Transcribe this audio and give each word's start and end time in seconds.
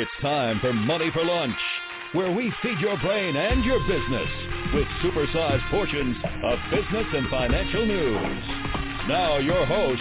It's 0.00 0.10
time 0.20 0.60
for 0.60 0.72
Money 0.72 1.10
for 1.12 1.24
Lunch, 1.24 1.58
where 2.12 2.30
we 2.30 2.52
feed 2.62 2.78
your 2.78 2.96
brain 3.00 3.34
and 3.34 3.64
your 3.64 3.80
business 3.80 4.28
with 4.72 4.86
supersized 5.02 5.68
portions 5.72 6.16
of 6.44 6.56
business 6.70 7.04
and 7.14 7.28
financial 7.28 7.84
news. 7.84 8.44
Now 9.08 9.38
your 9.38 9.66
host, 9.66 10.00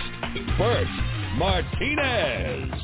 Bert 0.55 0.86
Martinez. 1.38 2.79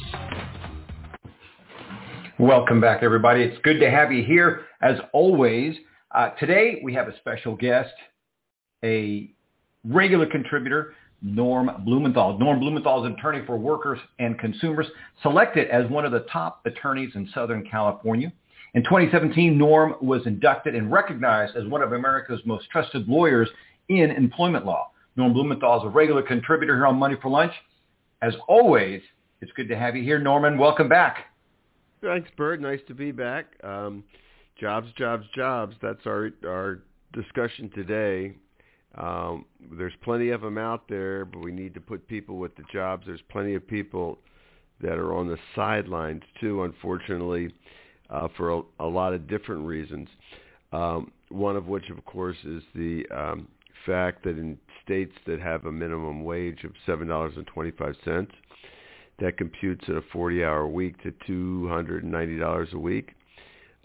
Welcome 2.40 2.82
back, 2.82 3.04
everybody. 3.04 3.44
It's 3.44 3.62
good 3.62 3.80
to 3.82 3.92
have 3.92 4.12
you 4.12 4.24
here. 4.24 4.62
As 4.82 4.98
always, 5.14 5.76
uh, 6.16 6.32
today 6.40 6.82
we 6.84 6.96
have 6.96 7.08
a 7.08 7.16
special 7.18 7.56
guest, 7.56 7.94
a 8.84 9.32
regular 9.84 10.26
contributor, 10.26 10.96
Norm 11.24 11.72
Blumenthal. 11.86 12.38
Norm 12.38 12.60
Blumenthal 12.60 13.04
is 13.04 13.08
an 13.08 13.18
attorney 13.18 13.46
for 13.46 13.58
workers 13.58 13.98
and 14.20 14.38
consumers, 14.38 14.86
selected 15.22 15.70
as 15.70 15.90
one 15.90 16.06
of 16.06 16.12
the 16.12 16.26
top 16.32 16.62
attorneys 16.66 17.16
in 17.16 17.30
Southern 17.34 17.66
California. 17.66 18.32
In 18.74 18.84
2017, 18.84 19.58
Norm 19.58 19.96
was 20.02 20.22
inducted 20.26 20.76
and 20.76 20.92
recognized 20.92 21.56
as 21.56 21.66
one 21.66 21.82
of 21.82 21.94
America's 21.94 22.42
most 22.46 22.70
trusted 22.70 23.08
lawyers 23.08 23.50
in 23.88 24.12
employment 24.12 24.66
law. 24.66 24.92
Norm 25.16 25.32
Blumenthal 25.32 25.80
is 25.80 25.86
a 25.86 25.90
regular 25.90 26.22
contributor 26.22 26.76
here 26.76 26.88
on 26.88 26.98
Money 26.98 27.16
for 27.22 27.30
Lunch. 27.30 27.54
As 28.22 28.34
always, 28.48 29.02
it's 29.42 29.52
good 29.54 29.70
to 29.70 29.78
have 29.78 29.96
you 29.96 30.04
here, 30.04 30.20
Norman. 30.20 30.58
Welcome 30.58 30.90
back. 30.90 31.28
Thanks, 32.02 32.30
Bert. 32.36 32.60
Nice 32.60 32.80
to 32.88 32.94
be 32.94 33.12
back. 33.12 33.46
Um, 33.64 34.04
jobs, 34.60 34.88
jobs, 34.98 35.26
jobs. 35.36 35.76
That's 35.82 36.06
our 36.06 36.32
our 36.46 36.82
discussion 37.14 37.70
today. 37.70 38.34
Um, 38.96 39.46
there's 39.72 39.94
plenty 40.04 40.30
of 40.30 40.42
them 40.42 40.58
out 40.58 40.88
there, 40.88 41.26
but 41.26 41.40
we 41.40 41.52
need 41.52 41.74
to 41.74 41.82
put 41.82 42.08
people 42.08 42.38
with 42.38 42.56
the 42.56 42.64
jobs. 42.72 43.06
There's 43.08 43.22
plenty 43.30 43.56
of 43.56 43.68
people 43.68 44.20
that 44.82 44.94
are 44.94 45.14
on 45.14 45.28
the 45.28 45.38
sidelines 45.56 46.22
too, 46.40 46.64
unfortunately, 46.64 47.54
uh, 48.10 48.28
for 48.38 48.52
a, 48.52 48.62
a, 48.80 48.86
lot 48.86 49.14
of 49.14 49.28
different 49.28 49.66
reasons. 49.66 50.08
Um, 50.72 51.12
one 51.30 51.56
of 51.56 51.68
which, 51.68 51.90
of 51.90 52.04
course, 52.06 52.38
is 52.44 52.62
the 52.76 53.04
um, 53.16 53.48
fact 53.86 54.24
that 54.24 54.38
in 54.38 54.58
states 54.84 55.14
that 55.26 55.40
have 55.40 55.66
a 55.66 55.72
minimum 55.72 56.24
wage 56.24 56.64
of 56.64 56.72
seven 56.86 57.08
dollars 57.08 57.34
and 57.36 57.48
twenty-five 57.48 57.96
cents, 58.04 58.32
that 59.20 59.38
computes 59.38 59.84
at 59.88 59.96
a 59.96 60.02
40-hour 60.02 60.68
week 60.68 61.02
to 61.04 61.12
$290 61.30 62.74
a 62.74 62.80
week. 62.80 63.12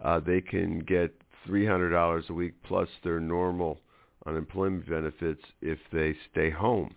Uh, 0.03 0.21
they 0.21 0.41
can 0.41 0.81
get 0.81 1.15
$300 1.49 2.29
a 2.29 2.33
week 2.33 2.55
plus 2.65 2.89
their 3.05 3.21
normal 3.21 3.79
unemployment 4.27 4.89
benefits 4.89 5.43
if 5.61 5.79
they 5.93 6.15
stay 6.31 6.51
home 6.51 6.95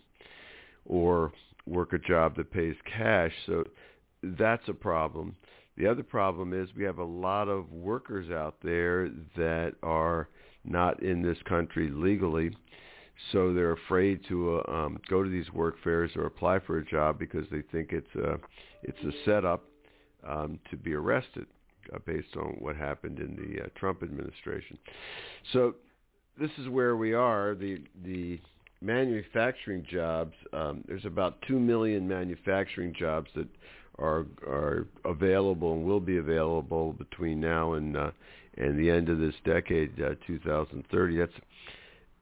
or 0.86 1.32
work 1.66 1.94
a 1.94 2.00
job 2.00 2.36
that 2.36 2.52
pays 2.52 2.76
cash. 2.86 3.32
So 3.46 3.64
that's 4.24 4.68
a 4.68 4.74
problem. 4.74 5.36
The 5.78 5.88
other 5.88 6.04
problem 6.04 6.54
is 6.54 6.70
we 6.76 6.84
have 6.84 7.00
a 7.00 7.04
lot 7.04 7.48
of 7.48 7.72
workers 7.72 8.30
out 8.30 8.56
there 8.62 9.10
that 9.38 9.74
are 9.82 10.28
not 10.64 11.02
in 11.02 11.22
this 11.22 11.38
country 11.48 11.90
legally, 11.90 12.56
so 13.32 13.54
they're 13.54 13.74
afraid 13.74 14.22
to 14.28 14.60
uh, 14.60 14.72
um, 14.72 15.00
go 15.10 15.24
to 15.24 15.30
these 15.30 15.52
work 15.54 15.76
fairs 15.84 16.12
or 16.16 16.26
apply 16.26 16.60
for 16.60 16.78
a 16.78 16.86
job 16.86 17.18
because 17.18 17.46
they 17.52 17.62
think 17.72 17.92
it's 17.94 18.16
a 18.16 18.38
it's 18.84 19.00
a 19.04 19.12
setup 19.26 19.64
um, 20.28 20.60
to 20.70 20.78
be 20.78 20.94
arrested 20.94 21.46
uh, 21.94 22.00
based 22.06 22.36
on 22.36 22.56
what 22.60 22.76
happened 22.76 23.20
in 23.20 23.36
the 23.36 23.64
uh, 23.64 23.68
Trump 23.76 24.04
administration. 24.04 24.78
So 25.54 25.76
this 26.40 26.52
is 26.58 26.70
where 26.70 26.96
we 26.96 27.14
are. 27.14 27.56
The 27.56 27.84
the 28.04 28.40
manufacturing 28.82 29.86
jobs. 29.90 30.34
Um, 30.54 30.84
there's 30.88 31.06
about 31.06 31.42
two 31.48 31.60
million 31.60 32.08
manufacturing 32.08 32.94
jobs 32.98 33.30
that 33.36 33.48
are 34.00 34.26
are 34.46 34.88
available 35.06 35.74
and 35.74 35.86
will 35.86 36.00
be 36.00 36.18
available 36.18 36.94
between 36.94 37.40
now 37.40 37.74
and 37.74 37.96
uh, 37.96 38.12
and 38.58 38.78
the 38.80 38.90
end 38.90 39.10
of 39.10 39.20
this 39.20 39.36
decade, 39.46 40.02
uh, 40.02 40.16
2030. 40.28 41.18
That's 41.18 41.32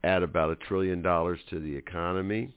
add 0.04 0.22
about 0.22 0.50
a 0.50 0.56
trillion 0.56 1.02
dollars 1.02 1.38
to 1.50 1.60
the 1.60 1.74
economy. 1.74 2.54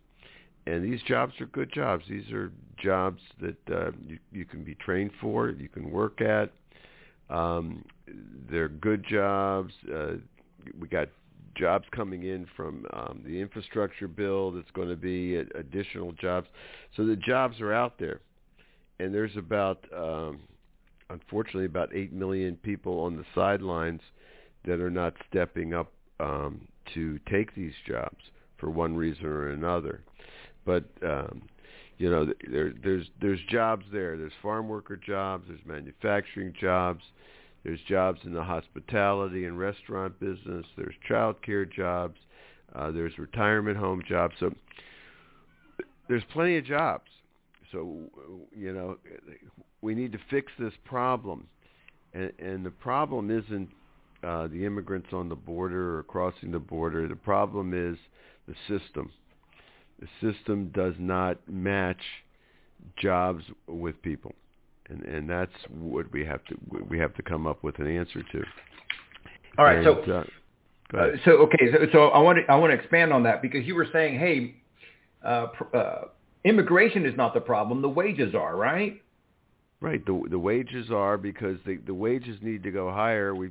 And 0.66 0.84
these 0.84 1.02
jobs 1.04 1.34
are 1.42 1.46
good 1.48 1.74
jobs. 1.74 2.06
These 2.10 2.32
are 2.32 2.52
jobs 2.82 3.20
that 3.42 3.58
uh, 3.70 3.92
you, 4.02 4.18
you 4.32 4.46
can 4.46 4.64
be 4.64 4.76
trained 4.76 5.12
for, 5.20 5.50
you 5.50 5.68
can 5.68 5.92
work 5.92 6.22
at. 6.22 6.52
Um, 7.30 7.84
they're 8.50 8.70
good 8.70 9.06
jobs. 9.10 9.74
Uh, 9.94 10.14
we 10.80 10.88
got 10.88 11.10
jobs 11.56 11.86
coming 11.92 12.24
in 12.24 12.48
from 12.56 12.86
um, 12.94 13.22
the 13.26 13.40
infrastructure 13.40 14.08
bill 14.08 14.52
that's 14.52 14.72
going 14.72 14.90
to 14.90 14.96
be 14.96 15.36
additional 15.36 16.12
jobs. 16.14 16.48
So 16.96 17.06
the 17.06 17.16
jobs 17.16 17.60
are 17.62 17.74
out 17.74 17.98
there. 18.00 18.20
And 19.00 19.14
there's 19.14 19.36
about, 19.36 19.84
um, 19.96 20.40
unfortunately, 21.10 21.66
about 21.66 21.90
8 21.94 22.14
million 22.14 22.56
people 22.58 23.00
on 23.00 23.18
the 23.18 23.26
sidelines 23.34 24.02
that 24.66 24.80
are 24.80 24.92
not 24.92 25.14
stepping 25.30 25.74
up 25.74 25.92
um, 26.20 26.68
to 26.94 27.20
take 27.30 27.54
these 27.56 27.74
jobs 27.88 28.18
for 28.58 28.70
one 28.70 28.96
reason 28.96 29.26
or 29.26 29.50
another. 29.50 30.02
But 30.66 30.86
um, 31.06 31.44
you 31.98 32.10
know, 32.10 32.28
there, 32.50 32.74
there's 32.84 33.08
there's 33.22 33.40
jobs 33.50 33.86
there. 33.92 34.18
There's 34.18 34.32
farm 34.42 34.68
worker 34.68 34.98
jobs. 34.98 35.46
There's 35.48 35.60
manufacturing 35.66 36.54
jobs. 36.60 37.04
There's 37.64 37.80
jobs 37.88 38.20
in 38.26 38.34
the 38.34 38.44
hospitality 38.44 39.46
and 39.46 39.58
restaurant 39.58 40.20
business. 40.20 40.66
There's 40.76 40.96
child 41.08 41.42
care 41.42 41.66
jobs. 41.66 42.18
Uh, 42.76 42.92
there's 42.92 43.18
retirement 43.18 43.78
home 43.78 44.04
jobs. 44.08 44.36
So 44.40 44.54
there's 46.10 46.24
plenty 46.34 46.58
of 46.58 46.66
jobs. 46.66 47.10
So 47.72 48.10
you 48.56 48.74
know, 48.74 48.98
we 49.82 49.96
need 49.96 50.12
to 50.12 50.20
fix 50.30 50.52
this 50.60 50.74
problem, 50.86 51.48
and, 52.14 52.32
and 52.40 52.66
the 52.66 52.72
problem 52.72 53.32
isn't 53.32 53.70
uh, 54.24 54.48
the 54.48 54.66
immigrants 54.66 55.10
on 55.12 55.28
the 55.30 55.36
border 55.36 55.98
or 55.98 56.04
crossing 56.04 56.52
the 56.52 56.60
border. 56.60 57.08
The 57.08 57.16
problem 57.16 57.74
is 57.74 57.98
the 58.48 58.56
system. 58.68 59.12
The 60.00 60.08
system 60.22 60.72
does 60.74 60.96
not 61.00 61.38
match 61.50 62.02
jobs 62.98 63.44
with 63.68 64.02
people, 64.02 64.34
and 64.90 65.04
and 65.04 65.30
that's 65.30 65.52
what 65.70 66.12
we 66.12 66.26
have 66.26 66.44
to 66.46 66.56
we 66.90 66.98
have 67.00 67.14
to 67.16 67.24
come 67.24 67.48
up 67.48 67.64
with 67.64 67.80
an 67.80 67.88
answer 67.88 68.24
to. 68.32 68.44
All 69.58 69.66
right, 69.66 69.86
and, 69.86 69.86
so. 70.06 70.12
Uh, 70.12 70.24
uh, 70.98 71.08
so 71.26 71.32
okay, 71.32 71.72
so, 71.72 71.78
so 71.92 72.08
I 72.10 72.20
want 72.20 72.40
to 72.40 72.52
I 72.52 72.56
want 72.56 72.72
to 72.72 72.78
expand 72.78 73.12
on 73.12 73.24
that 73.24 73.42
because 73.42 73.66
you 73.66 73.74
were 73.74 73.88
saying, 73.92 74.20
hey, 74.20 74.56
uh, 75.26 75.48
uh, 75.74 76.02
immigration 76.44 77.06
is 77.06 77.18
not 77.18 77.34
the 77.34 77.42
problem; 77.42 77.82
the 77.82 77.90
wages 77.90 78.36
are, 78.36 78.56
right? 78.56 79.02
Right. 79.82 80.06
The 80.06 80.22
the 80.30 80.38
wages 80.38 80.92
are 80.92 81.18
because 81.18 81.58
the 81.66 81.78
the 81.78 81.94
wages 81.94 82.38
need 82.42 82.62
to 82.64 82.72
go 82.72 82.92
higher. 82.92 83.34
We 83.34 83.50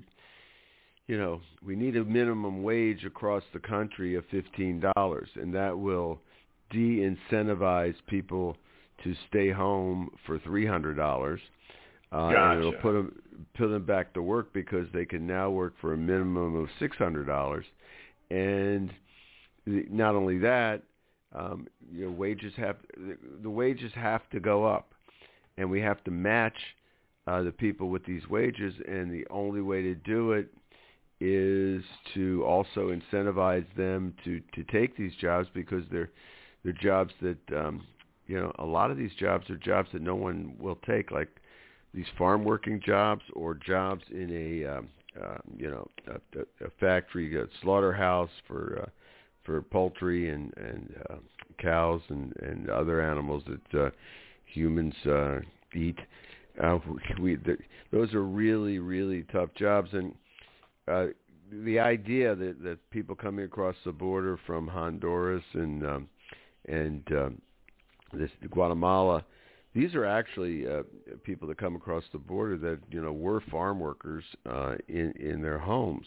you 1.09 1.19
know, 1.19 1.41
we 1.65 1.77
need 1.77 1.97
a 1.97 2.05
minimum 2.05 2.63
wage 2.63 3.05
across 3.05 3.43
the 3.53 3.59
country 3.59 4.15
of 4.15 4.25
$15, 4.29 5.27
and 5.37 5.55
that 5.55 5.79
will 5.79 6.21
de-incentivize 6.71 7.97
people 8.07 8.57
to 9.05 9.15
stay 9.29 9.51
home 9.51 10.11
for 10.27 10.39
$300. 10.39 11.39
Uh, 12.13 12.33
gotcha. 12.33 12.39
And 12.39 12.59
it'll 12.59 12.73
put 12.81 12.93
them, 12.93 13.23
put 13.57 13.69
them 13.69 13.85
back 13.85 14.13
to 14.15 14.23
work 14.23 14.53
because 14.53 14.87
they 14.93 15.05
can 15.05 15.27
now 15.27 15.51
work 15.51 15.75
for 15.81 15.95
a 15.95 15.97
minimum 15.97 16.57
of 16.57 16.69
$600. 16.81 17.63
And 18.31 18.93
the, 19.67 19.87
not 19.91 20.15
only 20.15 20.39
that, 20.39 20.83
um, 21.35 21.67
you 21.91 22.07
know, 22.07 22.11
wages 22.11 22.53
have 22.57 22.77
the 23.43 23.51
wages 23.51 23.93
have 23.95 24.29
to 24.31 24.41
go 24.41 24.67
up, 24.67 24.93
and 25.57 25.71
we 25.71 25.81
have 25.81 26.03
to 26.05 26.11
match 26.11 26.57
uh, 27.27 27.43
the 27.43 27.53
people 27.53 27.89
with 27.89 28.05
these 28.05 28.27
wages. 28.29 28.75
And 28.87 29.11
the 29.11 29.27
only 29.31 29.63
way 29.63 29.83
to 29.83 29.95
do 29.95 30.33
it 30.33 30.49
is 31.21 31.83
to 32.15 32.43
also 32.45 32.91
incentivize 32.95 33.67
them 33.77 34.15
to 34.25 34.41
to 34.55 34.65
take 34.65 34.97
these 34.97 35.13
jobs 35.21 35.49
because 35.55 35.85
they're 35.91 36.11
they're 36.65 36.73
jobs 36.73 37.13
that 37.23 37.39
um, 37.57 37.87
you 38.33 38.41
know 38.41 38.51
a 38.59 38.65
lot 38.65 38.91
of 38.91 38.97
these 38.97 39.13
jobs 39.21 39.51
are 39.51 39.59
jobs 39.59 39.91
that 39.93 40.01
no 40.01 40.15
one 40.15 40.55
will 40.59 40.79
take, 40.87 41.11
like 41.11 41.29
these 41.93 42.07
farm 42.17 42.45
working 42.45 42.81
jobs 42.83 43.21
or 43.35 43.53
jobs 43.55 44.03
in 44.11 44.31
a 44.33 44.79
um, 44.79 44.89
uh, 45.23 45.37
you 45.55 45.71
know 45.71 45.87
a, 46.09 46.65
a 46.65 46.71
factory, 46.81 47.39
a 47.39 47.45
slaughterhouse 47.61 48.31
for 48.49 48.85
uh, 48.85 48.91
for 49.45 49.61
poultry 49.61 50.31
and 50.31 50.51
and 50.57 50.95
uh, 51.11 51.17
cows 51.59 52.01
and 52.09 52.35
and 52.41 52.71
other 52.71 53.03
animals 53.03 53.43
that 53.47 53.79
uh, 53.79 53.91
humans 54.47 54.95
uh, 55.05 55.41
eat. 55.75 55.99
Uh, 56.63 56.79
we, 57.21 57.37
those 57.93 58.15
are 58.15 58.25
really 58.25 58.79
really 58.79 59.27
tough 59.31 59.51
jobs 59.59 59.91
and 59.93 60.15
uh, 60.89 61.07
the 61.65 61.79
idea 61.79 62.35
that 62.35 62.63
that 62.63 62.79
people 62.91 63.15
coming 63.15 63.45
across 63.45 63.77
the 63.85 63.93
border 63.93 64.39
from 64.47 64.67
Honduras 64.67 65.45
and 65.53 65.85
um, 65.85 66.09
and 66.67 67.03
um, 67.13 67.43
this 68.13 68.31
Guatemala, 68.51 69.25
these 69.75 69.95
are 69.95 70.05
actually 70.05 70.67
uh, 70.67 70.83
people 71.25 71.49
that 71.49 71.59
come 71.59 71.77
across 71.77 72.05
the 72.13 72.19
border 72.19 72.57
that 72.59 72.79
you 72.91 73.01
know 73.01 73.13
were 73.13 73.41
farm 73.51 73.81
workers 73.81 74.25
uh, 74.47 74.75
in 74.89 75.13
in 75.13 75.41
their 75.41 75.59
homes, 75.59 76.07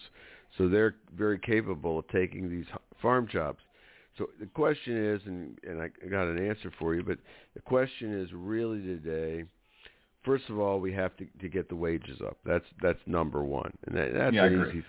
so 0.58 0.68
they're 0.68 0.96
very 1.16 1.40
capable 1.40 2.00
of 2.00 2.08
taking 2.10 2.50
these 2.50 2.66
farm 3.02 3.28
jobs. 3.32 3.60
So 4.18 4.30
the 4.40 4.46
question 4.46 4.96
is, 4.96 5.22
and, 5.26 5.60
and 5.68 5.82
I 5.82 5.90
got 6.10 6.28
an 6.28 6.48
answer 6.48 6.72
for 6.80 6.96
you, 6.96 7.04
but 7.04 7.18
the 7.54 7.62
question 7.62 8.18
is 8.18 8.30
really 8.32 8.82
today 8.82 9.44
first 10.26 10.50
of 10.50 10.60
all, 10.60 10.80
we 10.80 10.92
have 10.94 11.16
to 11.18 11.26
to 11.40 11.48
get 11.50 11.70
the 11.70 11.76
wages 11.76 12.20
up. 12.26 12.38
That's 12.46 12.66
that's 12.82 13.00
number 13.06 13.44
one, 13.44 13.72
and 13.86 13.96
that, 13.96 14.14
that's 14.14 14.34
yeah, 14.36 14.46
an 14.46 14.70
easy 14.70 14.84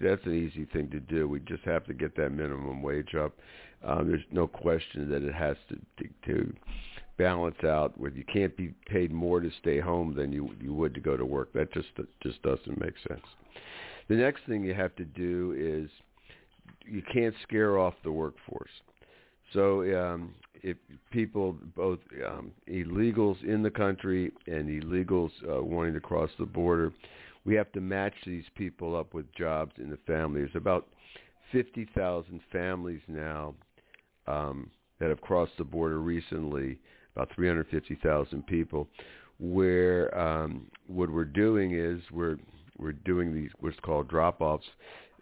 that's 0.00 0.24
an 0.24 0.34
easy 0.34 0.64
thing 0.72 0.88
to 0.90 1.00
do. 1.00 1.28
We 1.28 1.40
just 1.40 1.64
have 1.64 1.84
to 1.86 1.94
get 1.94 2.16
that 2.16 2.30
minimum 2.30 2.82
wage 2.82 3.14
up. 3.14 3.34
Um, 3.84 4.08
there's 4.08 4.24
no 4.30 4.46
question 4.46 5.10
that 5.10 5.22
it 5.22 5.34
has 5.34 5.56
to, 5.68 5.76
to 6.04 6.10
to 6.26 6.54
balance 7.18 7.62
out 7.64 7.98
with 7.98 8.14
you 8.14 8.24
can't 8.24 8.56
be 8.56 8.74
paid 8.86 9.10
more 9.10 9.40
to 9.40 9.50
stay 9.60 9.80
home 9.80 10.14
than 10.14 10.32
you 10.32 10.50
you 10.60 10.72
would 10.72 10.94
to 10.94 11.00
go 11.00 11.16
to 11.16 11.24
work. 11.24 11.52
That 11.52 11.72
just 11.72 11.88
just 12.22 12.40
doesn't 12.42 12.80
make 12.80 12.94
sense. 13.08 13.24
The 14.08 14.14
next 14.14 14.42
thing 14.46 14.64
you 14.64 14.74
have 14.74 14.94
to 14.96 15.04
do 15.04 15.54
is 15.58 15.90
you 16.84 17.02
can't 17.12 17.34
scare 17.42 17.78
off 17.78 17.94
the 18.04 18.12
workforce. 18.12 18.70
So 19.52 19.80
um, 19.98 20.34
if 20.66 20.76
people, 21.12 21.56
both 21.76 22.00
um, 22.26 22.50
illegals 22.68 23.40
in 23.44 23.62
the 23.62 23.70
country 23.70 24.32
and 24.48 24.68
illegals 24.68 25.30
uh, 25.48 25.62
wanting 25.62 25.94
to 25.94 26.00
cross 26.00 26.28
the 26.40 26.44
border, 26.44 26.92
we 27.44 27.54
have 27.54 27.70
to 27.70 27.80
match 27.80 28.14
these 28.26 28.42
people 28.56 28.96
up 28.96 29.14
with 29.14 29.32
jobs 29.32 29.70
in 29.78 29.88
the 29.88 29.98
family. 30.08 30.40
There's 30.40 30.56
about 30.56 30.88
50,000 31.52 32.40
families 32.50 33.00
now 33.06 33.54
um, 34.26 34.68
that 34.98 35.08
have 35.08 35.20
crossed 35.20 35.52
the 35.56 35.62
border 35.62 36.00
recently, 36.00 36.80
about 37.14 37.30
350,000 37.36 38.44
people, 38.48 38.88
where 39.38 40.12
um, 40.18 40.66
what 40.88 41.08
we're 41.08 41.24
doing 41.24 41.78
is 41.78 42.00
we're 42.10 42.38
we're 42.78 42.92
doing 42.92 43.32
these 43.32 43.50
what's 43.60 43.78
called 43.80 44.08
drop-offs. 44.08 44.66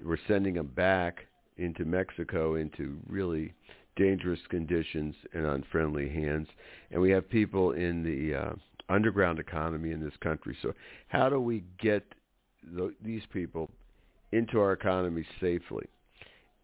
We're 0.02 0.16
sending 0.26 0.54
them 0.54 0.68
back 0.74 1.26
into 1.58 1.84
Mexico 1.84 2.54
into 2.54 2.96
really 3.06 3.52
dangerous 3.96 4.40
conditions 4.48 5.14
and 5.32 5.46
unfriendly 5.46 6.08
hands. 6.08 6.48
And 6.90 7.00
we 7.00 7.10
have 7.10 7.28
people 7.28 7.72
in 7.72 8.02
the 8.02 8.34
uh, 8.34 8.52
underground 8.88 9.38
economy 9.38 9.92
in 9.92 10.02
this 10.02 10.16
country. 10.20 10.56
So 10.62 10.72
how 11.08 11.28
do 11.28 11.40
we 11.40 11.64
get 11.80 12.04
the, 12.74 12.94
these 13.02 13.22
people 13.32 13.70
into 14.32 14.60
our 14.60 14.72
economy 14.72 15.24
safely? 15.40 15.86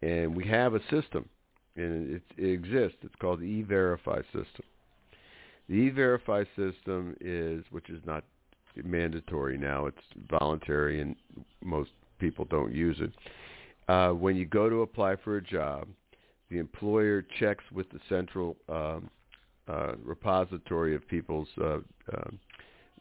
And 0.01 0.35
we 0.35 0.47
have 0.47 0.73
a 0.73 0.81
system, 0.89 1.29
and 1.75 2.15
it, 2.15 2.23
it 2.37 2.49
exists. 2.49 2.97
It's 3.03 3.15
called 3.19 3.39
the 3.39 3.45
E-Verify 3.45 4.21
system. 4.33 4.65
The 5.69 5.75
E-Verify 5.75 6.43
system 6.55 7.15
is, 7.21 7.63
which 7.69 7.89
is 7.89 8.01
not 8.05 8.23
mandatory 8.83 9.57
now, 9.57 9.85
it's 9.85 9.97
voluntary, 10.29 11.01
and 11.01 11.15
most 11.63 11.91
people 12.19 12.45
don't 12.45 12.73
use 12.73 12.97
it. 12.99 13.11
Uh, 13.87 14.09
when 14.11 14.35
you 14.35 14.45
go 14.45 14.69
to 14.69 14.81
apply 14.81 15.15
for 15.17 15.37
a 15.37 15.41
job, 15.41 15.87
the 16.51 16.59
employer 16.59 17.25
checks 17.39 17.63
with 17.71 17.89
the 17.91 17.99
central 18.09 18.57
um, 18.69 19.09
uh, 19.67 19.93
repository 20.03 20.93
of 20.93 21.07
people's 21.07 21.47
uh, 21.59 21.77
uh, 22.13 22.29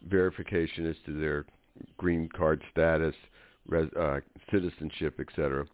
verification 0.08 0.86
as 0.86 0.96
to 1.04 1.18
their 1.20 1.44
green 1.98 2.28
card 2.28 2.62
status, 2.70 3.14
res- 3.66 3.92
uh, 3.98 4.20
citizenship, 4.50 5.18
etc., 5.20 5.66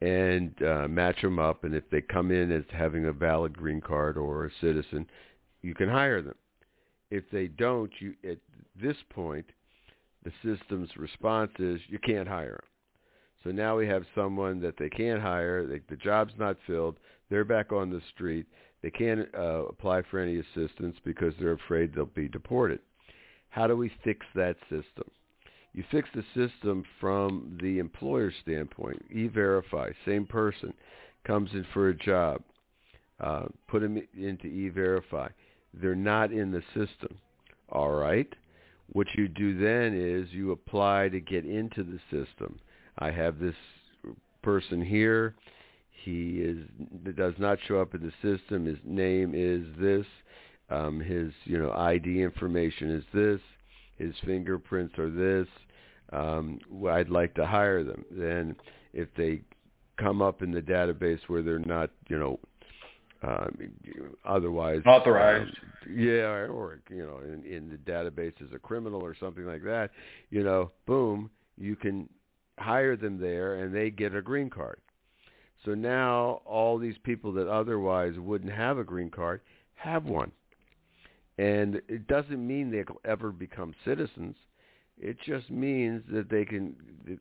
and 0.00 0.54
uh, 0.62 0.86
match 0.86 1.20
them 1.20 1.40
up. 1.40 1.64
And 1.64 1.74
if 1.74 1.90
they 1.90 2.00
come 2.00 2.30
in 2.30 2.52
as 2.52 2.62
having 2.70 3.06
a 3.06 3.12
valid 3.12 3.58
green 3.58 3.80
card 3.80 4.16
or 4.16 4.46
a 4.46 4.50
citizen, 4.60 5.04
you 5.62 5.74
can 5.74 5.88
hire 5.88 6.22
them. 6.22 6.36
If 7.10 7.24
they 7.32 7.48
don't, 7.48 7.90
you 7.98 8.14
at 8.30 8.38
this 8.80 8.96
point, 9.10 9.46
the 10.22 10.30
system's 10.44 10.90
response 10.96 11.50
is 11.58 11.80
you 11.88 11.98
can't 11.98 12.28
hire 12.28 12.60
them. 12.60 12.67
So 13.48 13.52
now 13.52 13.78
we 13.78 13.86
have 13.86 14.04
someone 14.14 14.60
that 14.60 14.74
they 14.78 14.90
can't 14.90 15.22
hire. 15.22 15.66
They, 15.66 15.80
the 15.88 15.96
job's 15.96 16.34
not 16.38 16.58
filled. 16.66 16.96
They're 17.30 17.46
back 17.46 17.72
on 17.72 17.88
the 17.88 18.02
street. 18.12 18.44
They 18.82 18.90
can't 18.90 19.26
uh, 19.34 19.64
apply 19.64 20.02
for 20.10 20.18
any 20.18 20.36
assistance 20.36 20.96
because 21.02 21.32
they're 21.40 21.52
afraid 21.52 21.94
they'll 21.94 22.04
be 22.04 22.28
deported. 22.28 22.80
How 23.48 23.66
do 23.66 23.74
we 23.74 23.90
fix 24.04 24.26
that 24.34 24.56
system? 24.64 25.10
You 25.72 25.82
fix 25.90 26.10
the 26.14 26.24
system 26.34 26.84
from 27.00 27.58
the 27.62 27.78
employer 27.78 28.30
standpoint. 28.42 29.02
E-Verify, 29.10 29.92
same 30.04 30.26
person, 30.26 30.74
comes 31.26 31.48
in 31.54 31.64
for 31.72 31.88
a 31.88 31.96
job. 31.96 32.42
Uh, 33.18 33.46
put 33.66 33.80
them 33.80 33.98
into 34.14 34.46
E-Verify. 34.46 35.28
They're 35.72 35.94
not 35.94 36.32
in 36.32 36.50
the 36.50 36.62
system. 36.74 37.16
All 37.70 37.92
right. 37.92 38.30
What 38.92 39.06
you 39.16 39.26
do 39.26 39.58
then 39.58 39.98
is 39.98 40.34
you 40.34 40.52
apply 40.52 41.08
to 41.08 41.20
get 41.20 41.46
into 41.46 41.82
the 41.82 41.98
system 42.10 42.60
I 42.98 43.10
have 43.10 43.38
this 43.38 43.54
person 44.42 44.84
here. 44.84 45.34
He 46.04 46.40
is 46.40 46.58
does 47.16 47.34
not 47.38 47.58
show 47.66 47.80
up 47.80 47.94
in 47.94 48.02
the 48.02 48.12
system. 48.22 48.64
His 48.64 48.78
name 48.84 49.32
is 49.34 49.66
this. 49.78 50.06
Um, 50.70 51.00
his 51.00 51.32
you 51.44 51.58
know 51.58 51.72
ID 51.72 52.22
information 52.22 52.90
is 52.90 53.04
this. 53.12 53.40
His 53.96 54.14
fingerprints 54.24 54.98
are 54.98 55.10
this. 55.10 55.48
Um, 56.12 56.58
I'd 56.88 57.10
like 57.10 57.34
to 57.34 57.46
hire 57.46 57.82
them. 57.84 58.04
Then 58.10 58.56
if 58.92 59.08
they 59.16 59.42
come 59.98 60.22
up 60.22 60.42
in 60.42 60.52
the 60.52 60.62
database 60.62 61.18
where 61.26 61.42
they're 61.42 61.58
not 61.58 61.90
you 62.08 62.18
know 62.18 62.38
uh, 63.22 63.46
otherwise 64.24 64.82
authorized. 64.86 65.50
Um, 65.50 65.96
yeah, 65.96 66.46
or 66.46 66.80
you 66.90 67.04
know, 67.04 67.20
in, 67.24 67.44
in 67.44 67.68
the 67.68 67.76
database 67.90 68.34
as 68.40 68.48
a 68.54 68.58
criminal 68.58 69.00
or 69.00 69.16
something 69.18 69.44
like 69.44 69.64
that. 69.64 69.90
You 70.30 70.44
know, 70.44 70.70
boom, 70.86 71.30
you 71.56 71.74
can 71.74 72.08
hire 72.58 72.96
them 72.96 73.18
there 73.18 73.56
and 73.56 73.74
they 73.74 73.90
get 73.90 74.14
a 74.14 74.22
green 74.22 74.50
card. 74.50 74.80
So 75.64 75.74
now 75.74 76.42
all 76.44 76.78
these 76.78 76.98
people 77.02 77.32
that 77.32 77.48
otherwise 77.48 78.14
wouldn't 78.16 78.52
have 78.52 78.78
a 78.78 78.84
green 78.84 79.10
card 79.10 79.40
have 79.74 80.04
one. 80.04 80.32
And 81.36 81.76
it 81.88 82.06
doesn't 82.06 82.44
mean 82.44 82.70
they'll 82.70 83.00
ever 83.04 83.30
become 83.30 83.74
citizens. 83.84 84.36
It 85.00 85.16
just 85.24 85.50
means 85.50 86.02
that 86.10 86.28
they 86.28 86.44
can 86.44 86.74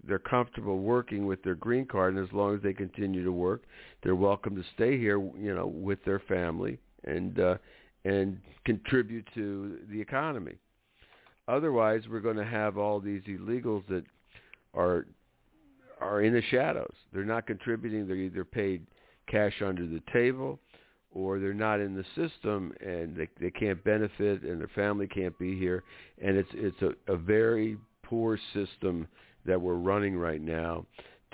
they're 0.03 0.17
comfortable 0.17 0.79
working 0.79 1.27
with 1.27 1.43
their 1.43 1.55
green 1.55 1.85
card 1.85 2.15
and 2.15 2.27
as 2.27 2.33
long 2.33 2.55
as 2.55 2.61
they 2.61 2.73
continue 2.73 3.23
to 3.23 3.31
work, 3.31 3.63
they're 4.03 4.15
welcome 4.15 4.55
to 4.55 4.63
stay 4.73 4.97
here, 4.97 5.19
you 5.37 5.53
know, 5.53 5.67
with 5.67 6.03
their 6.03 6.19
family 6.19 6.79
and 7.03 7.39
uh 7.39 7.57
and 8.05 8.39
contribute 8.65 9.27
to 9.35 9.79
the 9.91 9.99
economy. 9.99 10.55
Otherwise, 11.47 12.01
we're 12.09 12.19
going 12.19 12.37
to 12.37 12.45
have 12.45 12.77
all 12.77 12.99
these 12.99 13.21
illegals 13.23 13.85
that 13.87 14.03
are 14.73 15.05
are 16.01 16.21
in 16.21 16.33
the 16.33 16.41
shadows. 16.49 16.93
They're 17.13 17.25
not 17.25 17.47
contributing. 17.47 18.07
They're 18.07 18.17
either 18.17 18.45
paid 18.45 18.85
cash 19.29 19.61
under 19.65 19.85
the 19.85 20.01
table 20.13 20.59
or 21.11 21.39
they're 21.39 21.53
not 21.53 21.79
in 21.79 21.95
the 21.95 22.05
system 22.15 22.73
and 22.79 23.15
they 23.15 23.27
they 23.41 23.51
can't 23.51 23.83
benefit 23.83 24.43
and 24.43 24.59
their 24.59 24.69
family 24.69 25.07
can't 25.07 25.37
be 25.37 25.57
here 25.57 25.83
and 26.21 26.37
it's 26.37 26.49
it's 26.53 26.81
a, 26.81 27.13
a 27.13 27.17
very 27.17 27.77
poor 28.03 28.39
system 28.53 29.05
that 29.45 29.59
we're 29.59 29.73
running 29.73 30.17
right 30.17 30.41
now 30.41 30.85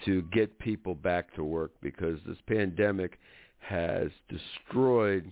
to 0.06 0.24
get 0.34 0.58
people 0.58 0.96
back 0.96 1.34
to 1.36 1.44
work 1.44 1.72
because 1.82 2.18
this 2.26 2.38
pandemic 2.48 3.20
has 3.60 4.10
destroyed 4.28 5.32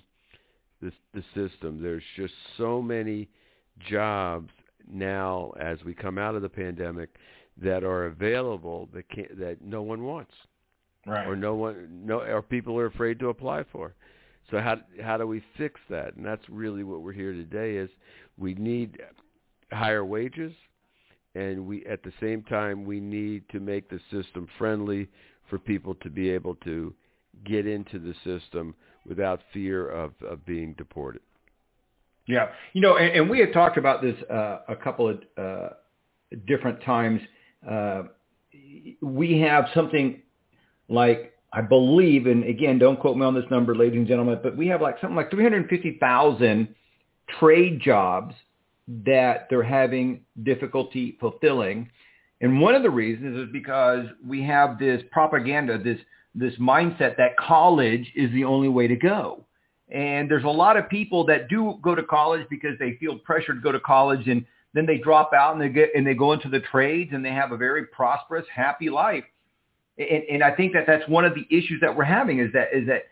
the 1.13 1.23
system. 1.35 1.81
There's 1.81 2.03
just 2.15 2.33
so 2.57 2.81
many 2.81 3.27
jobs 3.89 4.49
now 4.91 5.53
as 5.59 5.77
we 5.85 5.93
come 5.93 6.17
out 6.17 6.35
of 6.35 6.41
the 6.41 6.49
pandemic 6.49 7.09
that 7.57 7.83
are 7.83 8.05
available 8.05 8.89
that 8.93 9.09
can, 9.09 9.27
that 9.39 9.61
no 9.61 9.81
one 9.81 10.03
wants, 10.03 10.33
right? 11.05 11.27
Or 11.27 11.35
no 11.35 11.55
one, 11.55 12.01
no, 12.05 12.21
or 12.21 12.41
people 12.41 12.77
are 12.77 12.87
afraid 12.87 13.19
to 13.19 13.29
apply 13.29 13.65
for. 13.71 13.93
So 14.49 14.59
how 14.59 14.77
how 15.01 15.17
do 15.17 15.27
we 15.27 15.43
fix 15.57 15.79
that? 15.89 16.15
And 16.15 16.25
that's 16.25 16.47
really 16.49 16.83
what 16.83 17.01
we're 17.01 17.13
here 17.13 17.33
today. 17.33 17.75
Is 17.75 17.89
we 18.37 18.53
need 18.55 18.99
higher 19.71 20.03
wages, 20.03 20.53
and 21.35 21.65
we 21.65 21.85
at 21.85 22.03
the 22.03 22.13
same 22.19 22.43
time 22.43 22.85
we 22.85 22.99
need 22.99 23.43
to 23.49 23.59
make 23.59 23.89
the 23.89 23.99
system 24.11 24.47
friendly 24.57 25.07
for 25.49 25.57
people 25.59 25.95
to 25.95 26.09
be 26.09 26.29
able 26.29 26.55
to 26.55 26.93
get 27.45 27.65
into 27.65 27.99
the 27.99 28.13
system 28.23 28.75
without 29.07 29.41
fear 29.53 29.89
of, 29.89 30.11
of 30.27 30.45
being 30.45 30.73
deported. 30.77 31.21
Yeah, 32.27 32.49
you 32.73 32.81
know, 32.81 32.97
and, 32.97 33.11
and 33.13 33.29
we 33.29 33.39
had 33.39 33.51
talked 33.51 33.77
about 33.77 34.01
this 34.01 34.15
uh, 34.29 34.59
a 34.67 34.75
couple 34.75 35.09
of 35.09 35.21
uh, 35.37 35.69
different 36.47 36.81
times 36.83 37.19
uh, 37.69 38.03
we 39.01 39.39
have 39.39 39.65
something 39.73 40.21
like 40.89 41.33
I 41.53 41.61
believe, 41.61 42.27
and 42.27 42.45
again, 42.45 42.79
don't 42.79 42.99
quote 42.99 43.17
me 43.17 43.25
on 43.25 43.35
this 43.35 43.45
number, 43.51 43.75
ladies 43.75 43.97
and 43.97 44.07
gentlemen, 44.07 44.39
but 44.41 44.55
we 44.55 44.67
have 44.67 44.81
like 44.81 44.99
something 45.01 45.17
like 45.17 45.31
350,000 45.31 46.75
trade 47.39 47.81
jobs 47.81 48.33
that 49.05 49.47
they're 49.49 49.63
having 49.63 50.21
difficulty 50.43 51.17
fulfilling. 51.19 51.89
And 52.39 52.59
one 52.59 52.73
of 52.73 52.83
the 52.83 52.89
reasons 52.89 53.37
is 53.37 53.51
because 53.51 54.05
we 54.25 54.41
have 54.43 54.79
this 54.79 55.01
propaganda, 55.11 55.77
this 55.77 55.99
this 56.33 56.53
mindset 56.55 57.17
that 57.17 57.35
college 57.37 58.09
is 58.15 58.31
the 58.31 58.45
only 58.45 58.69
way 58.69 58.87
to 58.87 58.95
go. 58.95 59.45
And 59.93 60.31
there's 60.31 60.45
a 60.45 60.49
lot 60.49 60.77
of 60.77 60.87
people 60.87 61.25
that 61.25 61.49
do 61.49 61.77
go 61.81 61.93
to 61.93 62.03
college 62.03 62.47
because 62.49 62.79
they 62.79 62.95
feel 63.01 63.17
pressured 63.19 63.57
to 63.57 63.61
go 63.61 63.73
to 63.73 63.79
college 63.81 64.27
and 64.29 64.45
then 64.73 64.85
they 64.85 64.97
drop 64.97 65.31
out 65.33 65.53
and 65.53 65.61
they 65.61 65.69
get 65.69 65.89
and 65.95 66.05
they 66.05 66.13
go 66.13 66.33
into 66.33 66.49
the 66.49 66.59
trades 66.59 67.11
and 67.13 67.23
they 67.23 67.31
have 67.31 67.51
a 67.51 67.57
very 67.57 67.85
prosperous, 67.85 68.45
happy 68.53 68.89
life. 68.89 69.23
And, 69.97 70.23
and 70.31 70.43
I 70.43 70.55
think 70.55 70.73
that 70.73 70.85
that's 70.87 71.07
one 71.09 71.25
of 71.25 71.35
the 71.35 71.45
issues 71.49 71.81
that 71.81 71.95
we're 71.95 72.03
having 72.03 72.39
is 72.39 72.51
that 72.53 72.69
is 72.73 72.87
that 72.87 73.03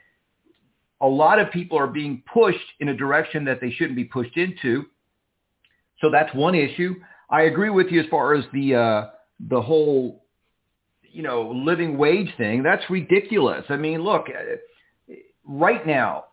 a 1.02 1.08
lot 1.08 1.40
of 1.40 1.52
people 1.52 1.78
are 1.78 1.88
being 1.88 2.24
pushed 2.32 2.58
in 2.80 2.90
a 2.90 2.96
direction 2.96 3.46
that 3.46 3.62
they 3.62 3.72
shouldn't 3.72 3.96
be 3.96 4.04
pushed 4.04 4.38
into. 4.38 4.86
So 6.02 6.10
that's 6.10 6.34
one 6.34 6.56
issue. 6.56 6.96
I 7.30 7.44
agree 7.44 7.70
with 7.70 7.88
you 7.88 8.02
as 8.02 8.08
far 8.10 8.34
as 8.34 8.46
the 8.54 8.76
uh, 8.76 9.10
the 9.50 9.62
whole 9.62 10.26
you 11.04 11.24
know 11.24 11.52
living 11.52 11.98
wage 11.98 12.34
thing. 12.38 12.64
That's 12.64 12.84
ridiculous. 12.90 13.66
I 13.70 13.76
mean, 13.76 14.02
look, 14.02 14.28
uh, 14.30 15.14
right 15.46 15.86
now 15.86 16.26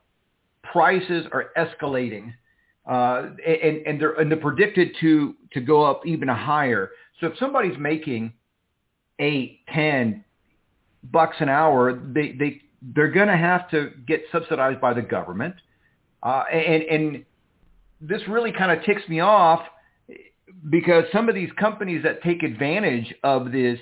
prices 0.62 1.26
are 1.32 1.50
escalating, 1.56 2.32
uh, 2.86 3.30
and 3.46 3.86
and 3.86 4.00
they're 4.00 4.12
and 4.14 4.30
they're 4.30 4.38
predicted 4.38 4.96
to 5.00 5.34
to 5.52 5.60
go 5.60 5.82
up 5.82 6.06
even 6.06 6.28
higher. 6.28 6.90
So 7.20 7.26
if 7.28 7.38
somebody's 7.38 7.78
making 7.78 8.32
eight, 9.18 9.60
ten 9.72 10.24
bucks 11.02 11.36
an 11.40 11.48
hour, 11.48 11.92
they 11.92 12.32
they 12.38 12.62
they're 12.94 13.10
going 13.10 13.28
to 13.28 13.36
have 13.36 13.68
to 13.70 13.90
get 14.06 14.22
subsidized 14.30 14.80
by 14.80 14.94
the 14.94 15.02
government, 15.02 15.54
uh, 16.22 16.44
and 16.52 16.82
and 16.82 17.24
this 18.00 18.22
really 18.28 18.52
kind 18.52 18.76
of 18.76 18.84
ticks 18.84 19.02
me 19.08 19.20
off 19.20 19.60
because 20.70 21.04
some 21.12 21.28
of 21.28 21.34
these 21.34 21.50
companies 21.58 22.02
that 22.02 22.22
take 22.22 22.42
advantage 22.42 23.14
of 23.22 23.52
this 23.52 23.78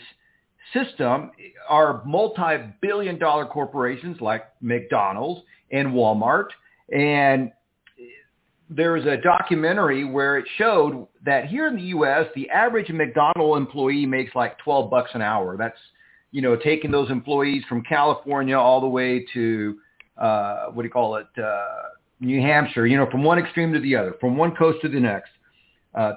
system 0.73 1.31
are 1.69 2.03
multi-billion 2.05 3.19
dollar 3.19 3.47
corporations 3.47 4.21
like 4.21 4.45
McDonald's 4.61 5.43
and 5.71 5.89
Walmart. 5.89 6.49
And 6.93 7.53
there 8.71 8.93
was 8.93 9.05
a 9.05 9.17
documentary 9.17 10.05
where 10.05 10.39
it 10.39 10.47
showed 10.57 11.07
that 11.25 11.47
here 11.47 11.67
in 11.67 11.77
the 11.77 11.83
U.S., 11.83 12.27
the 12.35 12.49
average 12.51 12.89
McDonald 12.91 13.59
employee 13.59 14.07
makes 14.07 14.35
like 14.35 14.59
12 14.59 14.91
bucks 14.91 15.11
an 15.15 15.23
hour. 15.23 15.57
That's, 15.57 15.79
you 16.33 16.41
know, 16.41 16.57
taking 16.57 16.91
those 16.91 17.11
employees 17.11 17.63
from 17.69 17.83
California 17.83 18.59
all 18.59 18.81
the 18.81 18.89
way 18.89 19.25
to, 19.35 19.79
uh, 20.17 20.67
what 20.67 20.83
do 20.83 20.87
you 20.87 20.93
call 20.93 21.17
it, 21.17 21.27
uh, 21.43 21.65
New 22.21 22.41
Hampshire, 22.41 22.87
you 22.87 22.97
know, 22.97 23.09
from 23.11 23.23
one 23.23 23.39
extreme 23.39 23.73
to 23.73 23.81
the 23.81 23.97
other, 23.97 24.15
from 24.19 24.37
one 24.37 24.55
coast 24.57 24.79
to 24.83 24.89
the 24.89 25.01
next. 25.01 25.31
Uh, 25.95 26.13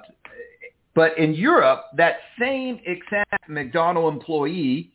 but 0.94 1.16
in 1.18 1.34
Europe, 1.34 1.84
that 1.96 2.16
same 2.40 2.80
exact 2.84 3.48
McDonald 3.48 4.12
employee 4.12 4.92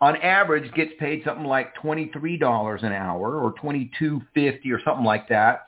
on 0.00 0.16
average 0.16 0.72
gets 0.74 0.90
paid 0.98 1.22
something 1.24 1.44
like 1.44 1.76
$23 1.76 2.82
an 2.82 2.92
hour 2.92 3.36
or 3.36 3.54
$22.50 3.54 4.72
or 4.72 4.80
something 4.84 5.04
like 5.04 5.28
that. 5.28 5.66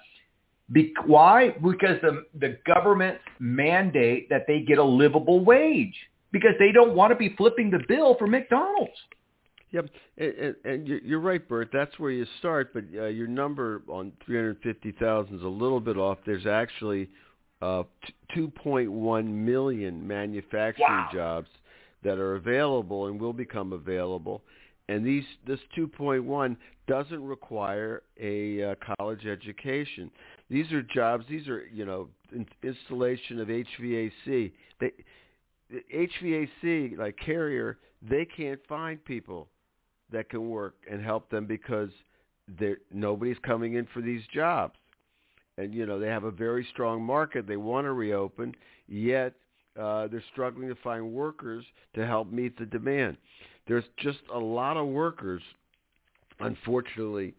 Be- 0.72 0.94
why? 1.06 1.50
Because 1.50 2.00
the, 2.02 2.24
the 2.38 2.58
government 2.66 3.18
mandate 3.38 4.28
that 4.30 4.44
they 4.46 4.60
get 4.60 4.78
a 4.78 4.84
livable 4.84 5.44
wage 5.44 5.94
because 6.32 6.52
they 6.58 6.72
don't 6.72 6.94
want 6.94 7.12
to 7.12 7.16
be 7.16 7.34
flipping 7.36 7.70
the 7.70 7.80
bill 7.86 8.16
for 8.18 8.26
McDonald's. 8.26 8.92
Yep, 9.70 9.86
and, 10.18 10.32
and 10.34 10.54
and 10.64 10.86
you're 10.86 11.20
right, 11.20 11.46
Bert. 11.48 11.70
That's 11.72 11.98
where 11.98 12.12
you 12.12 12.26
start, 12.38 12.72
but 12.72 12.84
uh, 12.96 13.06
your 13.06 13.26
number 13.26 13.82
on 13.88 14.12
350,000 14.24 15.34
is 15.34 15.42
a 15.42 15.48
little 15.48 15.80
bit 15.80 15.98
off. 15.98 16.18
There's 16.24 16.46
actually 16.46 17.08
uh, 17.60 17.82
2.1 18.36 19.26
million 19.26 20.06
manufacturing 20.06 20.86
wow. 20.88 21.08
jobs 21.12 21.48
that 22.04 22.18
are 22.18 22.36
available 22.36 23.06
and 23.06 23.20
will 23.20 23.32
become 23.32 23.72
available. 23.72 24.42
And 24.88 25.04
these 25.04 25.24
this 25.46 25.60
2.1 25.76 26.56
doesn't 26.86 27.22
require 27.22 28.02
a 28.20 28.62
uh, 28.62 28.74
college 28.98 29.26
education. 29.26 30.10
These 30.50 30.70
are 30.72 30.82
jobs. 30.82 31.24
These 31.28 31.48
are 31.48 31.66
you 31.72 31.86
know 31.86 32.08
in, 32.32 32.46
installation 32.62 33.40
of 33.40 33.48
HVAC. 33.48 34.52
They, 34.80 34.92
HVAC 35.94 36.98
like 36.98 37.16
Carrier, 37.24 37.78
they 38.02 38.26
can't 38.26 38.60
find 38.68 39.02
people 39.04 39.48
that 40.12 40.28
can 40.28 40.50
work 40.50 40.74
and 40.90 41.02
help 41.02 41.30
them 41.30 41.46
because 41.46 41.88
nobody's 42.92 43.38
coming 43.42 43.74
in 43.74 43.88
for 43.94 44.02
these 44.02 44.22
jobs 44.32 44.74
and 45.58 45.74
you 45.74 45.86
know 45.86 45.98
they 45.98 46.08
have 46.08 46.24
a 46.24 46.30
very 46.30 46.66
strong 46.72 47.02
market. 47.02 47.46
They 47.46 47.56
want 47.56 47.86
to 47.86 47.92
reopen, 47.92 48.54
yet 48.88 49.34
uh, 49.80 50.08
they're 50.08 50.24
struggling 50.32 50.68
to 50.68 50.74
find 50.76 51.12
workers 51.12 51.64
to 51.94 52.06
help 52.06 52.30
meet 52.30 52.58
the 52.58 52.66
demand. 52.66 53.16
There's 53.66 53.84
just 53.98 54.20
a 54.32 54.38
lot 54.38 54.76
of 54.76 54.86
workers, 54.86 55.42
unfortunately, 56.40 57.34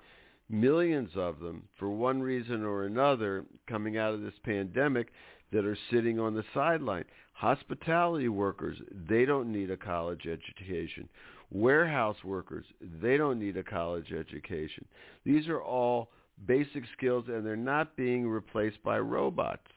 millions 0.50 1.10
of 1.15 1.39
them, 1.39 1.63
for 1.77 1.89
one 1.89 2.22
reason 2.22 2.63
or 2.63 2.86
another, 2.86 3.46
coming 3.67 3.98
out 3.98 4.13
of 4.13 4.22
this 4.22 4.34
pandemic, 4.44 5.10
that 5.51 5.65
are 5.65 5.77
sitting 5.91 6.20
on 6.20 6.34
the 6.34 6.44
sideline. 6.53 7.05
Hospitality 7.34 8.29
workers, 8.29 8.77
they 9.08 9.25
don't 9.25 9.51
need 9.51 9.70
a 9.70 9.77
college 9.77 10.25
education. 10.25 11.08
Warehouse 11.51 12.17
workers, 12.24 12.65
they 13.01 13.17
don't 13.17 13.39
need 13.39 13.58
a 13.58 13.63
college 13.63 14.12
education. 14.12 14.86
These 15.24 15.48
are 15.48 15.62
all 15.62 16.10
basic 16.48 16.84
skills 16.98 17.25
and 17.27 17.46
they're 17.46 17.55
not 17.55 17.96
being 17.96 18.27
replaced 18.27 18.82
by 18.84 19.00
robots. 19.00 19.67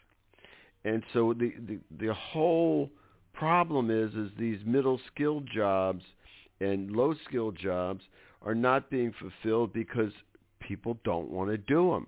And 0.84 1.02
so 1.12 1.34
the, 1.34 1.52
the, 1.66 1.78
the 2.06 2.14
whole 2.14 2.90
problem 3.32 3.90
is 3.90 4.14
is 4.14 4.30
these 4.38 4.58
middle 4.64 5.00
skilled 5.12 5.48
jobs 5.54 6.02
and 6.60 6.90
low 6.90 7.14
skilled 7.26 7.56
jobs 7.58 8.02
are 8.42 8.54
not 8.54 8.90
being 8.90 9.12
fulfilled 9.18 9.72
because 9.72 10.12
people 10.60 10.98
don't 11.04 11.30
want 11.30 11.50
to 11.50 11.58
do 11.58 11.90
them. 11.90 12.06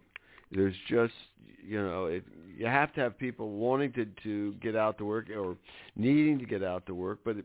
There's 0.51 0.75
just 0.89 1.15
you 1.63 1.81
know 1.83 2.07
it, 2.07 2.25
you 2.57 2.67
have 2.67 2.93
to 2.95 3.01
have 3.01 3.19
people 3.19 3.51
wanting 3.51 3.93
to 3.93 4.07
to 4.23 4.55
get 4.55 4.77
out 4.77 4.99
to 4.99 5.05
work 5.05 5.29
or 5.31 5.57
needing 5.97 6.39
to 6.39 6.45
get 6.45 6.63
out 6.63 6.87
to 6.87 6.95
work, 6.95 7.21
but 7.25 7.37
it, 7.37 7.45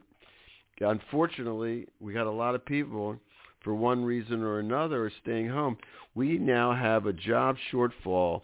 unfortunately 0.79 1.87
we 1.99 2.13
got 2.13 2.27
a 2.27 2.31
lot 2.31 2.55
of 2.55 2.65
people 2.65 3.17
for 3.63 3.73
one 3.73 4.03
reason 4.05 4.43
or 4.43 4.59
another 4.59 5.05
are 5.05 5.11
staying 5.21 5.49
home. 5.49 5.77
We 6.13 6.37
now 6.37 6.73
have 6.73 7.07
a 7.07 7.13
job 7.13 7.57
shortfall 7.73 8.43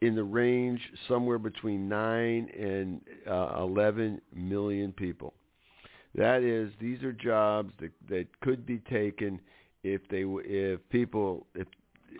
in 0.00 0.14
the 0.14 0.24
range 0.24 0.80
somewhere 1.08 1.38
between 1.38 1.88
9 1.88 2.50
and 2.58 3.00
uh, 3.28 3.56
11 3.60 4.20
million 4.34 4.92
people. 4.92 5.34
That 6.16 6.42
is, 6.42 6.72
these 6.80 7.02
are 7.02 7.12
jobs 7.12 7.72
that, 7.80 7.92
that 8.08 8.26
could 8.40 8.64
be 8.64 8.78
taken 8.78 9.38
if 9.82 10.00
they 10.08 10.24
if 10.24 10.80
people 10.88 11.46
if 11.54 11.68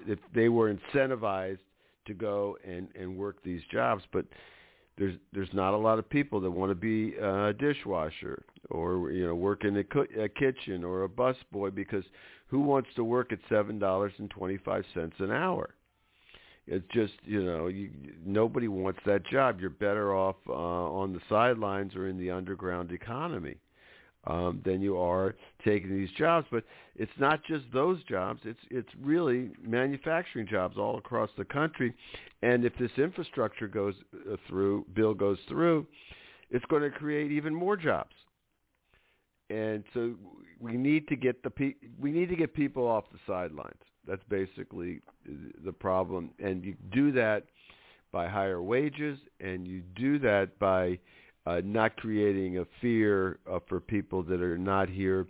if 0.06 0.18
they 0.34 0.48
were 0.48 0.72
incentivized 0.72 1.58
to 2.06 2.14
go 2.14 2.58
and 2.64 2.88
and 2.98 3.16
work 3.16 3.42
these 3.42 3.62
jobs, 3.72 4.04
but 4.12 4.26
there's 4.98 5.16
there's 5.32 5.52
not 5.54 5.72
a 5.72 5.76
lot 5.76 5.98
of 5.98 6.08
people 6.10 6.40
that 6.40 6.50
want 6.50 6.70
to 6.70 6.74
be 6.74 7.14
a 7.16 7.54
dishwasher 7.54 8.44
or 8.70 9.10
you 9.10 9.26
know 9.26 9.34
work 9.34 9.64
in 9.64 9.78
a, 9.78 9.84
co- 9.84 10.06
a 10.20 10.28
kitchen 10.28 10.84
or 10.84 11.04
a 11.04 11.08
busboy 11.08 11.74
because 11.74 12.04
who 12.48 12.60
wants 12.60 12.90
to 12.96 13.02
work 13.02 13.32
at 13.32 13.38
seven 13.48 13.78
dollars 13.78 14.12
and 14.18 14.28
twenty 14.28 14.58
five 14.58 14.84
cents 14.92 15.16
an 15.20 15.30
hour? 15.30 15.74
It's 16.66 16.86
just 16.92 17.14
you 17.24 17.42
know 17.42 17.68
you, 17.68 17.90
nobody 18.24 18.68
wants 18.68 19.00
that 19.06 19.26
job. 19.26 19.58
You're 19.58 19.70
better 19.70 20.14
off 20.14 20.36
uh, 20.46 20.52
on 20.52 21.14
the 21.14 21.20
sidelines 21.30 21.96
or 21.96 22.08
in 22.08 22.18
the 22.18 22.30
underground 22.30 22.92
economy 22.92 23.56
um, 24.26 24.60
than 24.64 24.80
you 24.80 24.98
are 24.98 25.34
taking 25.64 25.96
these 25.96 26.10
jobs. 26.18 26.46
But 26.50 26.64
it's 26.96 27.12
not 27.18 27.44
just 27.44 27.64
those 27.72 28.02
jobs. 28.04 28.40
It's 28.44 28.60
it's 28.70 28.88
really 29.00 29.50
manufacturing 29.62 30.46
jobs 30.46 30.76
all 30.78 30.98
across 30.98 31.30
the 31.36 31.44
country. 31.44 31.94
And 32.42 32.64
if 32.64 32.76
this 32.78 32.90
infrastructure 32.96 33.68
goes 33.68 33.94
uh, 34.30 34.36
through, 34.48 34.86
bill 34.94 35.14
goes 35.14 35.38
through, 35.48 35.86
it's 36.50 36.64
going 36.66 36.82
to 36.82 36.90
create 36.90 37.32
even 37.32 37.54
more 37.54 37.76
jobs. 37.76 38.14
And 39.48 39.84
so 39.94 40.14
we 40.60 40.72
need 40.72 41.06
to 41.08 41.16
get 41.16 41.42
the 41.42 41.50
pe- 41.50 41.74
we 42.00 42.10
need 42.10 42.28
to 42.28 42.36
get 42.36 42.54
people 42.54 42.86
off 42.86 43.04
the 43.12 43.18
sidelines. 43.26 43.80
That's 44.06 44.22
basically 44.28 45.00
the 45.64 45.72
problem. 45.72 46.30
And 46.38 46.64
you 46.64 46.76
do 46.92 47.12
that 47.12 47.44
by 48.12 48.28
higher 48.28 48.62
wages, 48.62 49.18
and 49.40 49.66
you 49.66 49.82
do 49.94 50.18
that 50.20 50.58
by 50.58 50.98
uh, 51.46 51.60
not 51.64 51.96
creating 51.96 52.58
a 52.58 52.64
fear 52.80 53.38
uh, 53.50 53.58
for 53.68 53.80
people 53.80 54.22
that 54.22 54.40
are 54.40 54.58
not 54.58 54.88
here 54.88 55.26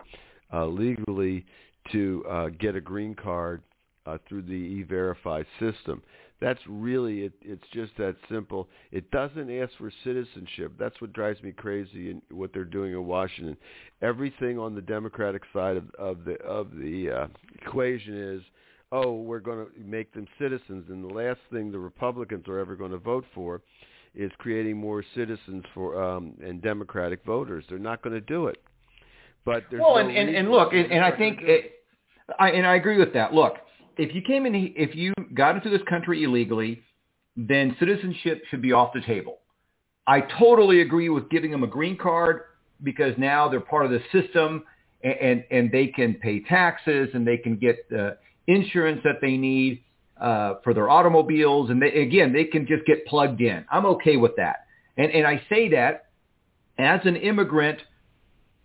uh, 0.53 0.65
legally 0.65 1.45
to 1.91 2.25
uh, 2.29 2.49
get 2.59 2.75
a 2.75 2.81
green 2.81 3.15
card 3.15 3.61
uh, 4.05 4.17
through 4.27 4.41
the 4.41 4.51
E-Verify 4.51 5.43
system. 5.59 6.01
That's 6.39 6.59
really 6.67 7.23
it. 7.23 7.33
It's 7.41 7.63
just 7.73 7.97
that 7.97 8.15
simple. 8.29 8.67
It 8.91 9.09
doesn't 9.09 9.49
ask 9.51 9.71
for 9.77 9.91
citizenship. 10.03 10.73
That's 10.77 10.99
what 11.01 11.11
drives 11.13 11.41
me 11.41 11.51
crazy 11.51 12.11
in 12.11 12.21
what 12.29 12.53
they're 12.53 12.63
doing 12.63 12.93
in 12.93 13.05
Washington. 13.05 13.57
Everything 14.01 14.59
on 14.59 14.75
the 14.75 14.81
Democratic 14.81 15.41
side 15.51 15.77
of, 15.77 15.89
of 15.97 16.25
the 16.25 16.35
of 16.43 16.75
the 16.75 17.09
uh, 17.09 17.27
equation 17.59 18.35
is, 18.35 18.43
oh, 18.91 19.13
we're 19.13 19.39
going 19.39 19.65
to 19.65 19.71
make 19.83 20.13
them 20.13 20.27
citizens, 20.39 20.85
and 20.89 21.03
the 21.03 21.13
last 21.13 21.39
thing 21.51 21.71
the 21.71 21.79
Republicans 21.79 22.47
are 22.47 22.59
ever 22.59 22.75
going 22.75 22.91
to 22.91 22.99
vote 22.99 23.25
for 23.33 23.61
is 24.15 24.31
creating 24.37 24.77
more 24.77 25.03
citizens 25.15 25.63
for 25.73 26.01
um, 26.01 26.33
and 26.43 26.61
Democratic 26.61 27.23
voters. 27.25 27.63
They're 27.69 27.79
not 27.79 28.01
going 28.01 28.13
to 28.13 28.21
do 28.21 28.47
it. 28.47 28.61
But 29.45 29.63
there's 29.69 29.81
well, 29.81 29.95
no 29.95 29.99
and, 29.99 30.15
and, 30.15 30.35
and 30.35 30.51
look, 30.51 30.73
and, 30.73 30.91
and 30.91 31.03
I 31.03 31.15
think, 31.15 31.39
it, 31.41 31.71
I, 32.39 32.51
and 32.51 32.67
I 32.67 32.75
agree 32.75 32.97
with 32.97 33.13
that. 33.13 33.33
Look, 33.33 33.55
if 33.97 34.13
you 34.13 34.21
came 34.21 34.45
in, 34.45 34.73
if 34.75 34.95
you 34.95 35.13
got 35.33 35.55
into 35.55 35.69
this 35.69 35.81
country 35.87 36.23
illegally, 36.23 36.81
then 37.37 37.75
citizenship 37.79 38.43
should 38.49 38.61
be 38.61 38.73
off 38.73 38.93
the 38.93 39.01
table. 39.01 39.39
I 40.07 40.21
totally 40.39 40.81
agree 40.81 41.09
with 41.09 41.29
giving 41.29 41.51
them 41.51 41.63
a 41.63 41.67
green 41.67 41.97
card 41.97 42.41
because 42.83 43.13
now 43.17 43.47
they're 43.47 43.59
part 43.59 43.85
of 43.85 43.91
the 43.91 44.01
system 44.11 44.63
and, 45.03 45.13
and, 45.13 45.43
and 45.51 45.71
they 45.71 45.87
can 45.87 46.15
pay 46.15 46.41
taxes 46.43 47.09
and 47.13 47.27
they 47.27 47.37
can 47.37 47.57
get 47.57 47.89
the 47.89 48.17
insurance 48.47 49.01
that 49.03 49.19
they 49.21 49.37
need 49.37 49.83
uh, 50.19 50.55
for 50.63 50.73
their 50.73 50.89
automobiles. 50.89 51.69
And 51.69 51.81
they, 51.81 51.91
again, 51.91 52.33
they 52.33 52.45
can 52.45 52.65
just 52.67 52.85
get 52.85 53.05
plugged 53.05 53.41
in. 53.41 53.65
I'm 53.71 53.85
okay 53.85 54.17
with 54.17 54.35
that. 54.37 54.65
And, 54.97 55.11
and 55.11 55.27
I 55.27 55.41
say 55.49 55.69
that 55.69 56.07
as 56.77 57.01
an 57.05 57.15
immigrant, 57.15 57.79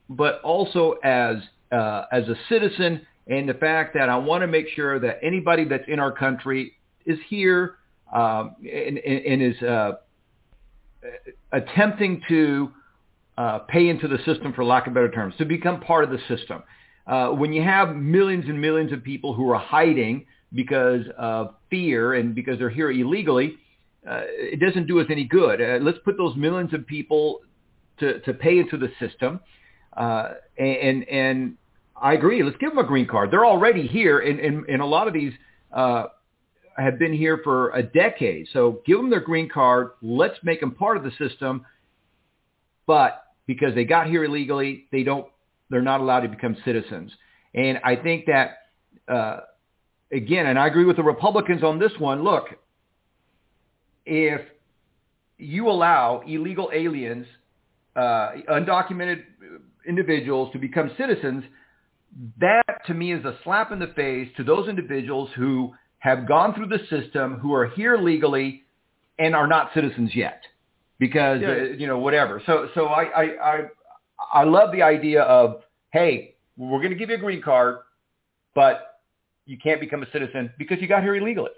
but 0.08 0.40
also 0.42 0.92
as, 1.04 1.36
uh, 1.70 2.04
as 2.12 2.28
a 2.28 2.34
citizen 2.48 3.06
and 3.26 3.48
the 3.48 3.54
fact 3.54 3.94
that 3.94 4.08
I 4.08 4.16
want 4.16 4.42
to 4.42 4.46
make 4.46 4.68
sure 4.74 4.98
that 4.98 5.18
anybody 5.22 5.64
that's 5.64 5.84
in 5.86 5.98
our 6.00 6.12
country 6.12 6.72
is 7.06 7.18
here 7.28 7.76
um, 8.12 8.56
and, 8.60 8.98
and, 8.98 9.42
is 9.42 9.62
uh, 9.62 9.92
attempting 11.52 12.22
to 12.28 12.72
uh, 13.38 13.60
pay 13.60 13.88
into 13.88 14.08
the 14.08 14.18
system, 14.26 14.52
for 14.52 14.64
lack 14.64 14.86
of 14.86 14.94
better 14.94 15.10
terms, 15.10 15.34
to 15.38 15.44
become 15.44 15.80
part 15.80 16.04
of 16.04 16.10
the 16.10 16.18
system. 16.28 16.62
Uh, 17.06 17.28
when 17.28 17.52
you 17.52 17.62
have 17.62 17.96
millions 17.96 18.44
and 18.46 18.60
millions 18.60 18.92
of 18.92 19.02
people 19.02 19.34
who 19.34 19.50
are 19.50 19.58
hiding 19.58 20.26
because 20.54 21.04
of 21.18 21.54
fear 21.70 22.14
and 22.14 22.34
because 22.34 22.58
they're 22.58 22.70
here 22.70 22.90
illegally, 22.90 23.56
uh, 24.08 24.22
it 24.24 24.60
doesn't 24.60 24.86
do 24.86 25.00
us 25.00 25.06
any 25.10 25.24
good. 25.24 25.60
Uh, 25.60 25.78
let's 25.82 25.98
put 26.04 26.16
those 26.16 26.36
millions 26.36 26.74
of 26.74 26.86
people 26.86 27.40
to, 28.00 28.20
to 28.20 28.34
pay 28.34 28.58
into 28.58 28.76
the 28.76 28.88
system. 28.98 29.40
Uh, 29.96 30.32
and, 30.58 31.08
and 31.08 31.56
I 32.00 32.14
agree. 32.14 32.42
Let's 32.42 32.56
give 32.58 32.70
them 32.70 32.78
a 32.78 32.86
green 32.86 33.06
card. 33.06 33.30
They're 33.30 33.46
already 33.46 33.86
here, 33.86 34.18
and, 34.18 34.40
and, 34.40 34.64
and 34.66 34.82
a 34.82 34.86
lot 34.86 35.06
of 35.06 35.14
these 35.14 35.32
uh, 35.72 36.04
have 36.76 36.98
been 36.98 37.12
here 37.12 37.40
for 37.44 37.70
a 37.70 37.82
decade. 37.82 38.48
So 38.52 38.82
give 38.86 38.96
them 38.96 39.10
their 39.10 39.20
green 39.20 39.48
card. 39.48 39.90
Let's 40.02 40.38
make 40.42 40.60
them 40.60 40.72
part 40.72 40.96
of 40.96 41.04
the 41.04 41.12
system. 41.18 41.64
But 42.86 43.22
because 43.46 43.74
they 43.74 43.84
got 43.84 44.08
here 44.08 44.24
illegally, 44.24 44.86
they 44.90 45.02
don't. 45.02 45.26
They're 45.70 45.80
not 45.80 46.00
allowed 46.00 46.20
to 46.20 46.28
become 46.28 46.56
citizens. 46.64 47.12
And 47.54 47.78
I 47.84 47.96
think 47.96 48.26
that 48.26 48.58
uh, 49.08 49.40
again, 50.12 50.46
and 50.46 50.58
I 50.58 50.66
agree 50.66 50.84
with 50.84 50.96
the 50.96 51.02
Republicans 51.02 51.62
on 51.62 51.78
this 51.78 51.92
one. 51.98 52.22
Look, 52.22 52.46
if 54.04 54.40
you 55.38 55.68
allow 55.68 56.22
illegal 56.26 56.70
aliens, 56.72 57.26
uh, 57.96 58.32
undocumented 58.50 59.22
individuals 59.86 60.52
to 60.52 60.58
become 60.58 60.90
citizens, 60.96 61.44
that 62.38 62.86
to 62.86 62.94
me 62.94 63.12
is 63.12 63.24
a 63.24 63.36
slap 63.42 63.72
in 63.72 63.78
the 63.78 63.88
face 63.88 64.28
to 64.36 64.44
those 64.44 64.68
individuals 64.68 65.30
who 65.34 65.72
have 65.98 66.28
gone 66.28 66.54
through 66.54 66.66
the 66.66 66.80
system, 66.90 67.38
who 67.38 67.54
are 67.54 67.68
here 67.68 67.96
legally 67.96 68.62
and 69.18 69.34
are 69.34 69.46
not 69.46 69.70
citizens 69.74 70.10
yet 70.14 70.42
because, 70.98 71.40
yeah. 71.40 71.48
uh, 71.48 71.54
you 71.76 71.86
know, 71.86 71.98
whatever. 71.98 72.42
So, 72.44 72.68
so 72.74 72.86
I, 72.86 73.02
I, 73.02 73.22
I, 73.22 73.60
I 74.32 74.44
love 74.44 74.72
the 74.72 74.82
idea 74.82 75.22
of, 75.22 75.62
hey, 75.92 76.34
we're 76.56 76.78
going 76.78 76.90
to 76.90 76.96
give 76.96 77.08
you 77.08 77.16
a 77.16 77.18
green 77.18 77.42
card, 77.42 77.78
but 78.54 78.91
you 79.46 79.58
can't 79.58 79.80
become 79.80 80.02
a 80.02 80.10
citizen 80.12 80.52
because 80.58 80.78
you 80.80 80.88
got 80.88 81.02
here 81.02 81.16
illegally. 81.16 81.50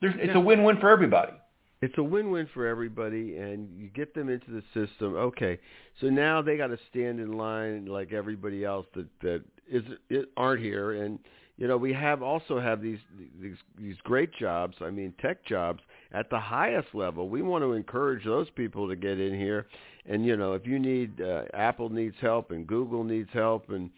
There's, 0.00 0.14
it's 0.16 0.28
yeah. 0.28 0.38
a 0.38 0.40
win-win 0.40 0.78
for 0.78 0.90
everybody. 0.90 1.32
It's 1.80 1.98
a 1.98 2.02
win-win 2.02 2.48
for 2.54 2.66
everybody, 2.66 3.36
and 3.38 3.68
you 3.76 3.88
get 3.88 4.14
them 4.14 4.28
into 4.28 4.52
the 4.52 4.62
system. 4.72 5.14
Okay, 5.14 5.58
so 6.00 6.08
now 6.08 6.40
they 6.40 6.56
got 6.56 6.68
to 6.68 6.78
stand 6.90 7.18
in 7.18 7.32
line 7.32 7.86
like 7.86 8.12
everybody 8.12 8.64
else 8.64 8.86
that 8.94 9.08
that 9.20 9.42
is 9.68 9.82
it 10.08 10.28
aren't 10.36 10.62
here, 10.62 11.02
and 11.02 11.18
you 11.56 11.66
know 11.66 11.76
we 11.76 11.92
have 11.92 12.22
also 12.22 12.60
have 12.60 12.80
these 12.80 13.00
these 13.40 13.56
these 13.76 13.96
great 14.04 14.32
jobs. 14.32 14.76
I 14.80 14.90
mean, 14.90 15.12
tech 15.20 15.44
jobs 15.44 15.82
at 16.12 16.30
the 16.30 16.38
highest 16.38 16.94
level. 16.94 17.28
We 17.28 17.42
want 17.42 17.64
to 17.64 17.72
encourage 17.72 18.24
those 18.24 18.48
people 18.50 18.88
to 18.88 18.94
get 18.94 19.18
in 19.18 19.34
here, 19.34 19.66
and 20.06 20.24
you 20.24 20.36
know 20.36 20.52
if 20.52 20.64
you 20.64 20.78
need 20.78 21.20
uh, 21.20 21.46
Apple 21.52 21.88
needs 21.88 22.16
help 22.20 22.52
and 22.52 22.64
Google 22.64 23.02
needs 23.02 23.30
help 23.32 23.70
and 23.70 23.90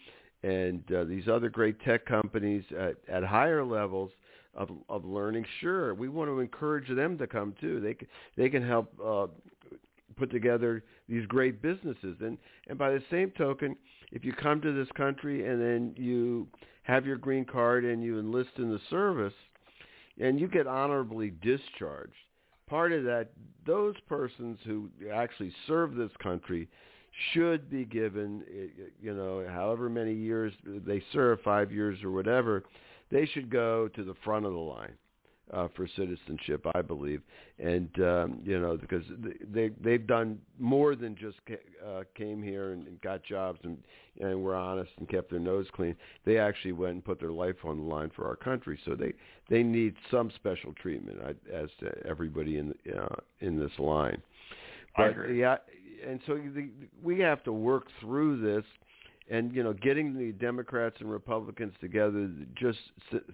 and 0.44 0.84
uh, 0.92 1.04
these 1.04 1.26
other 1.26 1.48
great 1.48 1.80
tech 1.80 2.04
companies 2.04 2.64
at, 2.78 2.96
at 3.08 3.24
higher 3.24 3.64
levels 3.64 4.10
of 4.54 4.68
of 4.88 5.04
learning. 5.04 5.44
Sure, 5.60 5.94
we 5.94 6.08
want 6.08 6.28
to 6.28 6.40
encourage 6.40 6.88
them 6.94 7.16
to 7.18 7.26
come 7.26 7.54
too. 7.60 7.80
They 7.80 7.96
they 8.36 8.50
can 8.50 8.66
help 8.66 8.92
uh, 9.04 9.26
put 10.16 10.30
together 10.30 10.84
these 11.08 11.26
great 11.26 11.62
businesses. 11.62 12.16
And 12.20 12.36
and 12.68 12.78
by 12.78 12.90
the 12.90 13.02
same 13.10 13.30
token, 13.32 13.76
if 14.12 14.24
you 14.24 14.32
come 14.32 14.60
to 14.60 14.72
this 14.72 14.90
country 14.96 15.48
and 15.48 15.60
then 15.60 15.94
you 15.96 16.46
have 16.82 17.06
your 17.06 17.16
green 17.16 17.46
card 17.46 17.84
and 17.84 18.02
you 18.02 18.18
enlist 18.18 18.50
in 18.58 18.70
the 18.70 18.80
service, 18.90 19.32
and 20.20 20.38
you 20.38 20.46
get 20.46 20.66
honorably 20.66 21.32
discharged, 21.42 22.12
part 22.68 22.92
of 22.92 23.04
that, 23.04 23.30
those 23.66 23.94
persons 24.06 24.58
who 24.66 24.90
actually 25.12 25.52
serve 25.66 25.94
this 25.94 26.10
country 26.22 26.68
should 27.32 27.70
be 27.70 27.84
given, 27.84 28.42
you 29.00 29.14
know, 29.14 29.46
however 29.48 29.88
many 29.88 30.14
years 30.14 30.52
they 30.64 31.02
serve, 31.12 31.40
five 31.42 31.70
years 31.72 32.02
or 32.02 32.10
whatever, 32.10 32.64
they 33.10 33.26
should 33.26 33.50
go 33.50 33.88
to 33.88 34.04
the 34.04 34.14
front 34.24 34.46
of 34.46 34.52
the 34.52 34.58
line 34.58 34.94
uh, 35.52 35.68
for 35.76 35.86
citizenship, 35.96 36.66
I 36.74 36.82
believe, 36.82 37.22
and 37.58 37.90
um, 38.00 38.40
you 38.44 38.58
know 38.58 38.76
because 38.76 39.02
they 39.52 39.70
they've 39.82 40.06
done 40.06 40.38
more 40.58 40.96
than 40.96 41.16
just 41.16 41.36
uh, 41.86 42.02
came 42.16 42.42
here 42.42 42.72
and, 42.72 42.86
and 42.86 43.00
got 43.02 43.22
jobs 43.22 43.60
and 43.62 43.78
and 44.20 44.42
were 44.42 44.54
honest 44.54 44.90
and 44.98 45.08
kept 45.08 45.30
their 45.30 45.40
nose 45.40 45.66
clean. 45.74 45.96
They 46.24 46.38
actually 46.38 46.72
went 46.72 46.94
and 46.94 47.04
put 47.04 47.20
their 47.20 47.32
life 47.32 47.56
on 47.64 47.78
the 47.78 47.84
line 47.84 48.10
for 48.14 48.26
our 48.26 48.36
country, 48.36 48.78
so 48.84 48.94
they 48.94 49.12
they 49.50 49.62
need 49.62 49.94
some 50.10 50.30
special 50.34 50.72
treatment 50.80 51.18
as 51.52 51.68
to 51.80 51.92
everybody 52.06 52.58
in 52.58 52.74
uh, 52.98 53.16
in 53.40 53.58
this 53.58 53.72
line. 53.78 54.22
But 54.96 55.34
yeah, 55.34 55.56
and 56.06 56.20
so 56.26 56.34
the, 56.34 56.68
we 57.02 57.18
have 57.20 57.42
to 57.44 57.52
work 57.52 57.86
through 58.00 58.40
this 58.40 58.64
and 59.30 59.54
you 59.54 59.62
know 59.62 59.72
getting 59.72 60.16
the 60.16 60.32
Democrats 60.32 60.96
and 61.00 61.10
Republicans 61.10 61.72
together 61.80 62.30
just 62.54 62.78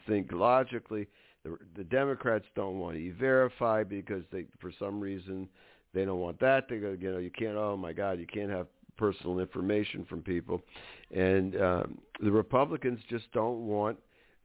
think 0.06 0.30
logically. 0.32 1.06
The, 1.44 1.56
the 1.76 1.84
Democrats 1.84 2.44
don't 2.54 2.78
want 2.78 2.96
to 2.96 3.14
verify 3.14 3.82
because 3.82 4.24
they 4.30 4.44
for 4.60 4.72
some 4.78 5.00
reason 5.00 5.48
they 5.94 6.04
don't 6.04 6.20
want 6.20 6.38
that. 6.40 6.68
They 6.68 6.78
go 6.78 6.96
you 6.98 7.12
know 7.12 7.18
you 7.18 7.30
can't 7.30 7.56
oh 7.56 7.76
my 7.76 7.92
god 7.92 8.18
you 8.18 8.26
can't 8.26 8.50
have 8.50 8.66
personal 8.96 9.38
information 9.38 10.04
from 10.08 10.20
people. 10.20 10.60
And 11.10 11.56
um, 11.60 11.98
the 12.22 12.30
Republicans 12.30 13.00
just 13.08 13.32
don't 13.32 13.66
want 13.66 13.96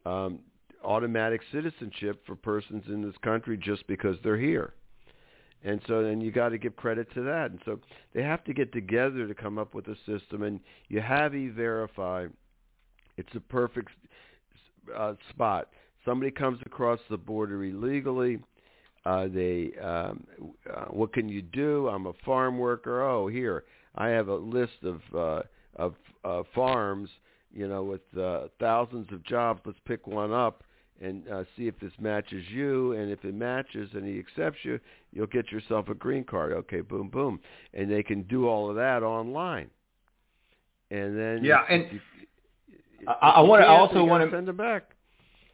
um, 0.05 0.39
automatic 0.83 1.41
citizenship 1.51 2.25
for 2.25 2.35
persons 2.35 2.83
in 2.87 3.01
this 3.01 3.15
country 3.21 3.57
just 3.57 3.85
because 3.87 4.15
they're 4.23 4.37
here 4.37 4.73
and 5.63 5.81
so 5.87 6.03
then 6.03 6.21
you 6.21 6.31
got 6.31 6.49
to 6.49 6.57
give 6.57 6.75
credit 6.75 7.11
to 7.13 7.21
that. 7.23 7.51
And 7.51 7.59
so 7.65 7.79
they 8.13 8.21
have 8.21 8.43
to 8.45 8.53
get 8.53 8.71
together 8.71 9.27
to 9.27 9.33
come 9.33 9.57
up 9.57 9.73
with 9.73 9.87
a 9.87 9.95
system. 10.05 10.43
And 10.43 10.59
you 10.89 11.01
have 11.01 11.33
e-verify. 11.33 12.27
It's 13.17 13.33
a 13.35 13.39
perfect 13.39 13.89
uh, 14.95 15.13
spot. 15.29 15.69
Somebody 16.03 16.31
comes 16.31 16.59
across 16.65 16.99
the 17.09 17.17
border 17.17 17.63
illegally. 17.63 18.39
Uh, 19.05 19.27
they, 19.27 19.71
um, 19.81 20.25
uh, 20.71 20.85
what 20.85 21.13
can 21.13 21.29
you 21.29 21.41
do? 21.41 21.87
I'm 21.87 22.05
a 22.07 22.13
farm 22.25 22.57
worker. 22.57 23.03
Oh, 23.03 23.27
here 23.27 23.63
I 23.95 24.09
have 24.09 24.27
a 24.27 24.35
list 24.35 24.83
of 24.83 25.01
uh, 25.15 25.41
of 25.77 25.95
uh, 26.23 26.43
farms, 26.53 27.09
you 27.53 27.67
know, 27.67 27.83
with 27.83 28.01
uh, 28.17 28.47
thousands 28.59 29.11
of 29.11 29.23
jobs. 29.23 29.61
Let's 29.65 29.79
pick 29.85 30.07
one 30.07 30.31
up 30.31 30.63
and 31.01 31.27
uh, 31.29 31.43
see 31.57 31.67
if 31.67 31.79
this 31.79 31.91
matches 31.99 32.43
you. 32.49 32.93
And 32.93 33.11
if 33.11 33.23
it 33.25 33.33
matches 33.33 33.89
and 33.93 34.05
he 34.05 34.19
accepts 34.19 34.59
you, 34.63 34.79
you'll 35.11 35.27
get 35.27 35.51
yourself 35.51 35.89
a 35.89 35.93
green 35.93 36.23
card. 36.23 36.53
Okay, 36.53 36.81
boom, 36.81 37.09
boom, 37.09 37.39
and 37.73 37.91
they 37.91 38.03
can 38.03 38.23
do 38.23 38.47
all 38.47 38.69
of 38.69 38.75
that 38.75 39.03
online. 39.03 39.69
And 40.91 41.17
then 41.17 41.43
yeah, 41.43 41.63
and 41.69 41.85
you, 41.91 41.99
I, 43.07 43.29
I 43.29 43.41
want 43.41 43.61
to 43.61 43.67
also 43.67 44.03
want 44.03 44.23
to 44.23 44.35
send 44.35 44.47
them 44.47 44.57
back. 44.57 44.91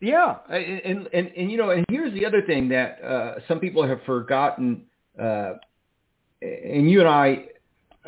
Yeah, 0.01 0.37
and, 0.49 1.07
and 1.13 1.27
and 1.37 1.51
you 1.51 1.57
know, 1.57 1.69
and 1.69 1.85
here's 1.89 2.13
the 2.13 2.25
other 2.25 2.41
thing 2.41 2.69
that 2.69 3.01
uh, 3.03 3.35
some 3.47 3.59
people 3.59 3.87
have 3.87 4.01
forgotten, 4.05 4.83
uh, 5.19 5.53
and 6.41 6.89
you 6.89 6.99
and 7.01 7.07
I, 7.07 7.45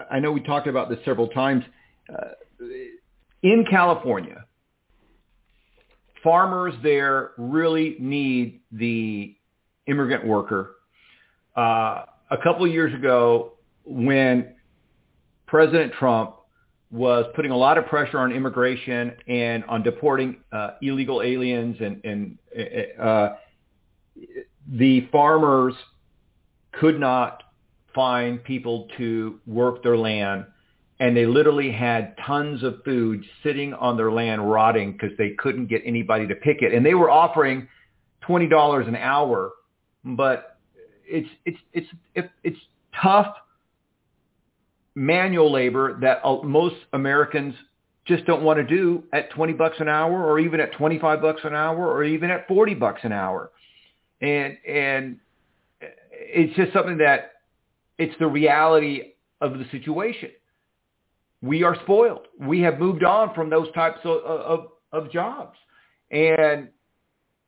I 0.09 0.19
know 0.19 0.31
we 0.31 0.41
talked 0.41 0.67
about 0.67 0.89
this 0.89 0.99
several 1.05 1.27
times. 1.27 1.63
Uh, 2.09 2.29
in 3.43 3.65
California, 3.69 4.42
farmers 6.23 6.73
there 6.81 7.31
really 7.37 7.97
need 7.99 8.61
the 8.71 9.35
immigrant 9.87 10.25
worker. 10.25 10.77
Uh, 11.55 12.05
a 12.31 12.37
couple 12.41 12.65
of 12.65 12.71
years 12.71 12.93
ago, 12.93 13.53
when 13.85 14.55
President 15.45 15.93
Trump 15.93 16.35
was 16.89 17.25
putting 17.35 17.51
a 17.51 17.57
lot 17.57 17.77
of 17.77 17.85
pressure 17.87 18.19
on 18.19 18.31
immigration 18.31 19.13
and 19.27 19.63
on 19.65 19.83
deporting 19.83 20.37
uh, 20.51 20.71
illegal 20.81 21.21
aliens 21.21 21.75
and, 21.79 21.99
and 22.05 22.37
uh, 22.99 23.29
the 24.71 25.07
farmers 25.11 25.73
could 26.71 26.99
not 26.99 27.43
find 27.93 28.43
people 28.43 28.87
to 28.97 29.39
work 29.45 29.83
their 29.83 29.97
land 29.97 30.45
and 31.03 31.17
they 31.17 31.25
literally 31.25 31.69
had 31.69 32.15
tons 32.25 32.63
of 32.63 32.81
food 32.85 33.25
sitting 33.43 33.73
on 33.73 33.97
their 33.97 34.09
land 34.09 34.49
rotting 34.49 34.93
because 34.93 35.11
they 35.17 35.31
couldn't 35.37 35.65
get 35.67 35.81
anybody 35.85 36.25
to 36.25 36.33
pick 36.33 36.61
it. 36.61 36.73
And 36.73 36.85
they 36.85 36.93
were 36.93 37.11
offering 37.11 37.67
twenty 38.21 38.47
dollars 38.47 38.87
an 38.87 38.95
hour, 38.95 39.51
but 40.05 40.57
it's 41.05 41.27
it's 41.43 41.57
it's 42.15 42.29
it's 42.45 42.57
tough 43.01 43.27
manual 44.95 45.51
labor 45.51 45.99
that 45.99 46.21
uh, 46.23 46.41
most 46.41 46.77
Americans 46.93 47.53
just 48.05 48.23
don't 48.23 48.43
want 48.43 48.57
to 48.57 48.63
do 48.63 49.03
at 49.11 49.29
20 49.31 49.53
bucks 49.53 49.75
an 49.79 49.89
hour 49.89 50.23
or 50.23 50.39
even 50.39 50.59
at 50.61 50.71
25 50.73 51.21
bucks 51.21 51.41
an 51.43 51.53
hour 51.53 51.85
or 51.85 52.03
even 52.05 52.29
at 52.29 52.47
40 52.47 52.75
bucks 52.75 53.01
an 53.03 53.11
hour. 53.11 53.51
And 54.21 54.57
and 54.65 55.17
it's 55.81 56.55
just 56.55 56.71
something 56.71 56.99
that 56.99 57.33
it's 57.97 58.17
the 58.19 58.27
reality 58.27 59.15
of 59.41 59.59
the 59.59 59.65
situation. 59.69 60.29
We 61.43 61.61
are 61.63 61.75
spoiled. 61.83 62.27
We 62.39 62.61
have 62.61 62.79
moved 62.79 63.03
on 63.03 63.35
from 63.35 63.49
those 63.49 63.69
types 63.73 63.99
of, 64.05 64.23
of, 64.23 64.67
of 64.93 65.11
jobs. 65.11 65.57
And 66.09 66.69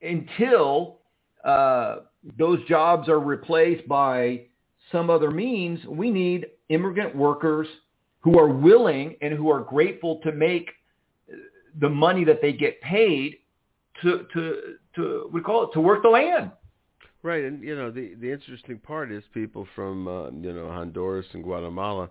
until 0.02 1.00
uh, 1.46 1.98
those 2.38 2.60
jobs 2.68 3.08
are 3.08 3.22
replaced 3.22 3.88
by 3.88 4.42
some 4.92 5.10
other 5.10 5.32
means, 5.32 5.80
we 5.86 6.12
need 6.12 6.48
immigrant 6.68 7.16
workers 7.16 7.68
who 8.20 8.38
are 8.38 8.50
willing 8.50 9.16
and 9.22 9.34
who 9.34 9.50
are 9.50 9.62
grateful 9.62 10.20
to 10.24 10.32
make 10.34 10.70
the 11.80 11.90
money 11.90 12.26
that 12.26 12.42
they 12.42 12.52
get 12.52 12.82
paid 12.82 13.38
to 14.02 14.26
to 14.34 14.58
to 14.96 15.30
we 15.32 15.40
call 15.40 15.64
it 15.64 15.74
to 15.74 15.80
work 15.80 16.04
the 16.04 16.10
land. 16.10 16.52
Right, 17.24 17.44
and 17.44 17.64
you 17.64 17.76
know 17.76 17.92
the 17.92 18.16
the 18.16 18.32
interesting 18.32 18.78
part 18.78 19.12
is 19.12 19.24
people 19.34 19.68
from 19.74 20.08
uh, 20.08 20.32
you 20.32 20.54
know 20.54 20.70
Honduras 20.70 21.26
and 21.34 21.44
Guatemala. 21.44 22.10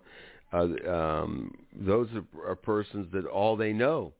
Uh, 0.55 0.69
um, 0.89 1.53
those 1.75 2.09
are, 2.15 2.51
are 2.51 2.55
persons 2.55 3.09
that 3.13 3.27
all 3.27 3.57
they 3.57 3.73
know 3.73 4.13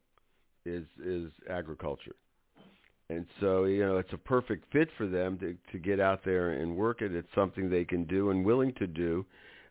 is 0.67 0.85
is 1.05 1.31
agriculture, 1.49 2.17
and 3.09 3.25
so 3.41 3.65
you 3.65 3.87
know 3.87 3.99
it's 3.99 4.13
a 4.13 4.19
perfect 4.19 4.65
fit 4.73 4.89
for 4.99 5.07
them 5.07 5.39
to 5.39 5.57
to 5.71 5.79
get 5.79 6.01
out 6.01 6.25
there 6.25 6.55
and 6.55 6.75
work 6.75 7.03
it. 7.03 7.15
It's 7.15 7.29
something 7.35 7.71
they 7.71 7.85
can 7.85 8.05
do 8.05 8.31
and 8.31 8.45
willing 8.45 8.73
to 8.75 8.87
do 8.89 9.25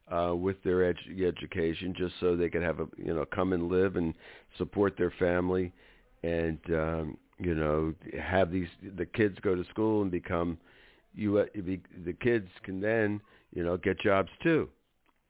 uh, 0.10 0.34
with 0.36 0.62
their 0.64 0.94
edu- 0.94 1.28
education, 1.28 1.94
just 1.98 2.14
so 2.22 2.38
they 2.38 2.50
can 2.50 2.62
have 2.62 2.80
a 2.80 2.88
you 2.98 3.14
know 3.14 3.26
come 3.26 3.52
and 3.52 3.68
live 3.68 3.98
and 3.98 4.14
support 4.58 4.96
their 4.98 5.14
family, 5.20 5.74
and 6.24 6.60
um, 6.70 7.18
you 7.40 7.56
know 7.56 7.94
have 8.22 8.52
these 8.52 8.70
the 8.96 9.06
kids 9.06 9.38
go 9.42 9.54
to 9.54 9.66
school 9.66 10.02
and 10.02 10.12
become 10.12 10.58
you 11.14 11.46
the 12.06 12.14
kids 12.22 12.48
can 12.64 12.80
then 12.80 13.20
you 13.54 13.64
know 13.66 13.76
get 13.76 14.00
jobs 14.00 14.30
too 14.42 14.70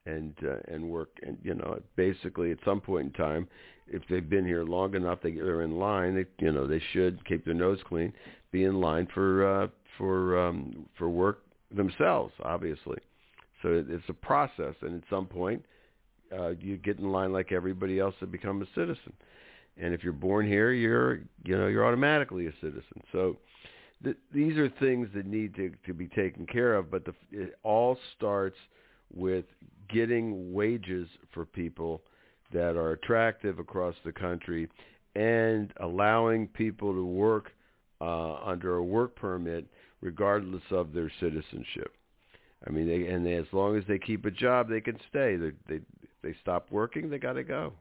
and 0.06 0.34
uh, 0.46 0.56
and 0.68 0.88
work 0.88 1.08
and 1.22 1.38
you 1.42 1.54
know 1.54 1.80
basically 1.96 2.50
at 2.50 2.58
some 2.64 2.80
point 2.80 3.06
in 3.06 3.12
time 3.12 3.48
if 3.88 4.02
they've 4.08 4.28
been 4.28 4.44
here 4.44 4.64
long 4.64 4.94
enough 4.94 5.18
they 5.22 5.32
they're 5.32 5.62
in 5.62 5.78
line 5.78 6.14
they 6.14 6.44
you 6.44 6.52
know 6.52 6.66
they 6.66 6.82
should 6.92 7.24
keep 7.26 7.44
their 7.44 7.54
nose 7.54 7.78
clean 7.88 8.12
be 8.52 8.64
in 8.64 8.80
line 8.80 9.08
for 9.14 9.62
uh 9.62 9.68
for 9.98 10.38
um 10.38 10.86
for 10.98 11.08
work 11.08 11.42
themselves 11.74 12.32
obviously. 12.42 12.98
So 13.62 13.70
it, 13.70 13.86
it's 13.88 14.04
a 14.08 14.14
process 14.14 14.74
and 14.82 15.02
at 15.02 15.08
some 15.08 15.26
point 15.26 15.64
uh 16.36 16.50
you 16.50 16.76
get 16.76 16.98
in 16.98 17.10
line 17.10 17.32
like 17.32 17.52
everybody 17.52 17.98
else 17.98 18.14
to 18.20 18.26
become 18.26 18.62
a 18.62 18.66
citizen. 18.74 19.12
And 19.76 19.92
if 19.92 20.04
you're 20.04 20.12
born 20.12 20.46
here 20.46 20.72
you're 20.72 21.20
you 21.44 21.56
know 21.56 21.66
you're 21.66 21.86
automatically 21.86 22.46
a 22.46 22.52
citizen. 22.60 23.02
So 23.10 23.38
th- 24.02 24.18
these 24.32 24.56
are 24.58 24.68
things 24.80 25.08
that 25.14 25.26
need 25.26 25.54
to, 25.56 25.72
to 25.86 25.94
be 25.94 26.08
taken 26.08 26.46
care 26.46 26.74
of, 26.74 26.90
but 26.90 27.04
the, 27.04 27.14
it 27.32 27.58
all 27.62 27.98
starts 28.16 28.56
with 29.12 29.44
getting 29.88 30.52
wages 30.52 31.08
for 31.32 31.44
people 31.44 32.02
that 32.52 32.76
are 32.76 32.92
attractive 32.92 33.58
across 33.58 33.94
the 34.04 34.12
country 34.12 34.68
and 35.14 35.72
allowing 35.80 36.48
people 36.48 36.92
to 36.92 37.04
work 37.04 37.52
uh, 38.00 38.36
under 38.44 38.76
a 38.76 38.84
work 38.84 39.14
permit 39.16 39.66
regardless 40.00 40.62
of 40.70 40.92
their 40.92 41.10
citizenship. 41.20 41.94
I 42.66 42.70
mean, 42.70 42.86
they, 42.86 43.06
and 43.08 43.24
they, 43.24 43.34
as 43.34 43.46
long 43.52 43.76
as 43.76 43.84
they 43.88 43.98
keep 43.98 44.24
a 44.24 44.30
job, 44.30 44.68
they 44.68 44.80
can 44.80 44.98
stay. 45.10 45.36
They, 45.36 45.52
they, 45.68 45.80
they 46.22 46.34
stop 46.40 46.70
working, 46.70 47.10
they 47.10 47.18
got 47.18 47.34
to 47.34 47.44
go. 47.44 47.72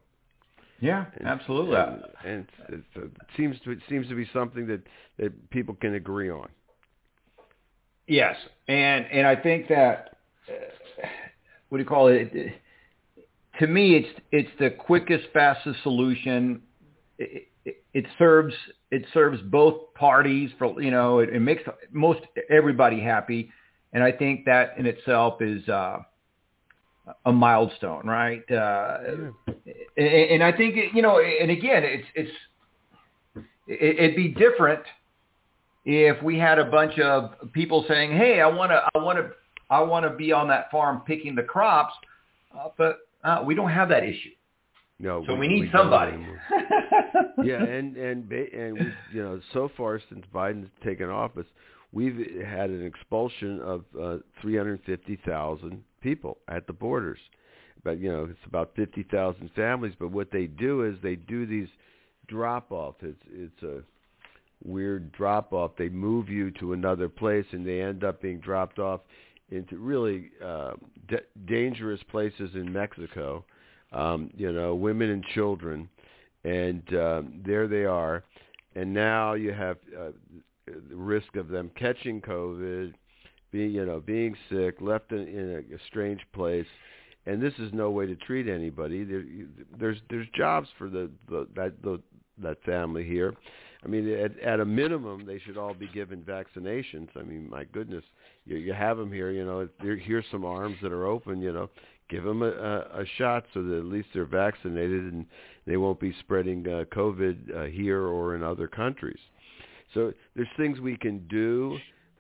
Yeah, 0.80 1.06
and, 1.18 1.28
absolutely. 1.28 1.78
And, 1.78 2.04
and 2.26 2.48
it's, 2.70 2.84
it 2.96 3.12
seems 3.38 3.58
to 3.64 3.72
it 3.72 3.80
seems 3.88 4.08
to 4.10 4.16
be 4.16 4.28
something 4.34 4.68
that 4.68 4.82
that 5.18 5.50
people 5.50 5.76
can 5.76 5.94
agree 5.94 6.30
on. 6.30 6.50
Yes, 8.08 8.36
and 8.68 9.06
and 9.06 9.26
I 9.26 9.36
think 9.36 9.70
that 9.70 10.18
uh, 10.50 10.54
what 11.74 11.80
do 11.80 11.84
you 11.86 11.90
call 11.90 12.08
it? 12.10 12.32
To 13.60 13.66
me, 13.66 13.96
it's 13.96 14.20
it's 14.32 14.50
the 14.60 14.70
quickest, 14.70 15.24
fastest 15.34 15.82
solution. 15.82 16.62
It, 17.18 17.48
it, 17.66 17.84
it 17.96 18.06
serves 18.20 18.54
it 18.92 19.08
serves 19.12 19.42
both 19.42 19.92
parties 19.96 20.52
for 20.60 20.80
you 20.80 20.92
know 20.92 21.18
it, 21.18 21.30
it 21.30 21.40
makes 21.40 21.64
most 21.92 22.20
everybody 22.48 23.02
happy, 23.02 23.50
and 23.92 24.04
I 24.04 24.12
think 24.12 24.46
that 24.46 24.78
in 24.78 24.86
itself 24.86 25.42
is. 25.42 25.68
Uh, 25.68 25.98
a 27.26 27.34
milestone, 27.34 28.08
right? 28.08 28.50
Uh, 28.50 28.98
and, 29.98 30.08
and 30.08 30.42
I 30.42 30.54
think 30.54 30.76
you 30.94 31.02
know, 31.02 31.20
and 31.20 31.52
again, 31.52 31.84
it's 31.84 32.08
it's 32.16 32.32
it'd 33.68 34.16
be 34.16 34.30
different 34.30 34.84
if 35.84 36.24
we 36.24 36.40
had 36.40 36.60
a 36.60 36.66
bunch 36.66 36.98
of 37.00 37.52
people 37.52 37.84
saying, 37.90 38.16
"Hey, 38.16 38.40
I 38.40 38.48
want 38.48 38.72
to, 38.72 38.82
I 38.96 39.00
want 39.00 39.18
to, 39.18 39.32
I 39.70 39.82
want 39.82 40.06
to 40.06 40.12
be 40.12 40.32
on 40.32 40.48
that 40.50 40.70
farm 40.72 41.02
picking 41.06 41.36
the 41.36 41.44
crops," 41.44 41.94
uh, 42.58 42.70
but 42.78 43.00
uh, 43.24 43.44
we 43.46 43.56
don't 43.56 43.72
have 43.72 43.90
that 43.90 44.04
issue. 44.04 44.32
No, 45.00 45.24
so 45.26 45.34
we, 45.34 45.42
we 45.42 45.48
need 45.48 45.62
we 45.62 45.72
somebody. 45.72 46.18
yeah, 47.44 47.62
and 47.64 47.98
and 47.98 48.32
and 48.32 48.74
we, 48.74 48.94
you 49.14 49.24
know, 49.24 49.40
so 49.52 49.70
far 49.76 50.00
since 50.10 50.26
Biden's 50.34 50.70
taken 50.84 51.10
office, 51.10 51.48
we've 51.92 52.44
had 52.46 52.70
an 52.70 52.86
expulsion 52.86 53.60
of 53.62 53.84
uh, 54.00 54.18
350,000 54.42 55.84
people 56.02 56.38
at 56.48 56.68
the 56.68 56.74
borders. 56.74 57.20
But 57.84 58.00
you 58.00 58.12
know, 58.12 58.26
it's 58.26 58.40
about 58.46 58.72
50,000 58.76 59.50
families. 59.56 59.94
But 60.00 60.12
what 60.12 60.32
they 60.32 60.46
do 60.46 60.84
is 60.84 60.96
they 61.02 61.16
do 61.16 61.46
these 61.46 61.68
drop-offs. 62.28 63.00
It's 63.02 63.22
it's 63.32 63.64
a 63.64 63.82
weird 64.64 65.12
drop 65.12 65.52
off. 65.54 65.72
They 65.78 65.90
move 65.90 66.30
you 66.30 66.52
to 66.52 66.74
another 66.74 67.10
place, 67.10 67.46
and 67.52 67.68
they 67.68 67.82
end 67.82 68.04
up 68.04 68.22
being 68.22 68.40
dropped 68.40 68.80
off 68.80 69.02
into 69.50 69.78
really 69.78 70.32
uh, 70.44 70.74
d- 71.08 71.18
dangerous 71.46 72.02
places 72.10 72.52
in 72.56 72.72
Mexico. 72.72 73.46
Um, 73.92 74.32
you 74.36 74.52
know, 74.52 74.74
women 74.74 75.12
and 75.12 75.24
children, 75.36 75.88
and 76.44 76.82
um, 76.96 77.42
there 77.46 77.68
they 77.68 77.86
are. 77.86 78.24
And 78.76 78.92
now 78.92 79.34
you 79.34 79.54
have 79.54 79.78
uh, 79.96 80.10
the 80.66 80.96
risk 80.96 81.36
of 81.36 81.48
them 81.48 81.70
catching 81.76 82.20
COVID, 82.20 82.94
being 83.52 83.72
you 83.72 83.86
know 83.86 84.00
being 84.00 84.36
sick, 84.50 84.82
left 84.82 85.12
in, 85.12 85.28
in 85.28 85.52
a, 85.52 85.76
a 85.76 85.80
strange 85.88 86.22
place, 86.34 86.66
and 87.26 87.42
this 87.42 87.54
is 87.60 87.72
no 87.72 87.92
way 87.92 88.08
to 88.08 88.16
treat 88.16 88.48
anybody. 88.48 89.04
There, 89.04 89.24
there's 89.80 89.98
there's 90.10 90.28
jobs 90.36 90.70
for 90.78 90.90
the, 90.90 91.12
the 91.30 91.48
that 91.56 91.82
the, 91.84 92.02
that 92.42 92.64
family 92.64 93.04
here. 93.04 93.36
I 93.84 93.88
mean, 93.88 94.10
at, 94.10 94.40
at 94.40 94.60
a 94.60 94.66
minimum, 94.66 95.26
they 95.26 95.40
should 95.40 95.58
all 95.58 95.74
be 95.74 95.88
given 95.94 96.22
vaccinations. 96.22 97.10
I 97.18 97.22
mean, 97.24 97.50
my 97.50 97.66
goodness, 97.66 98.04
you, 98.46 98.58
you 98.58 98.74
have 98.74 98.98
them 98.98 99.12
here. 99.12 99.32
You 99.32 99.46
know, 99.46 99.68
here's 99.82 100.26
some 100.32 100.46
arms 100.46 100.78
that 100.82 100.92
are 100.92 101.06
open. 101.06 101.42
You 101.42 101.54
know, 101.54 101.70
give 102.10 102.24
them 102.24 102.42
a, 102.42 102.50
a, 102.50 103.02
a 103.02 103.06
shot 103.18 103.46
so 103.54 103.64
that 103.64 103.78
at 103.78 103.86
least 103.86 104.10
they're 104.14 104.26
vaccinated 104.26 105.14
and 105.14 105.26
they 105.66 105.78
won't 105.78 106.00
be 106.00 106.14
spreading 106.20 106.66
uh, 106.68 106.84
COVID 106.94 107.56
uh, 107.56 107.64
here 107.66 108.02
or 108.02 108.36
in 108.36 108.44
other 108.44 108.68
countries. 108.68 109.20
So 109.94 110.12
there's 110.36 110.48
things 110.58 110.80
we 110.80 110.98
can 110.98 111.28
do 111.28 111.78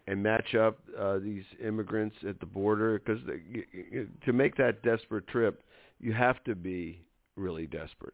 and 0.07 0.21
match 0.21 0.53
up 0.55 0.79
uh, 0.99 1.19
these 1.19 1.43
immigrants 1.65 2.15
at 2.27 2.39
the 2.39 2.45
border 2.45 2.99
because 2.99 3.21
to 4.25 4.33
make 4.33 4.55
that 4.57 4.83
desperate 4.83 5.27
trip, 5.27 5.63
you 5.99 6.13
have 6.13 6.43
to 6.43 6.55
be 6.55 6.99
really 7.35 7.67
desperate. 7.67 8.13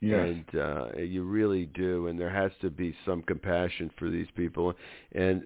Yes. 0.00 0.28
And 0.28 0.60
uh, 0.60 0.96
you 0.98 1.24
really 1.24 1.66
do, 1.66 2.06
and 2.06 2.18
there 2.18 2.30
has 2.30 2.52
to 2.60 2.70
be 2.70 2.94
some 3.04 3.22
compassion 3.22 3.90
for 3.98 4.10
these 4.10 4.28
people, 4.36 4.74
and 5.12 5.42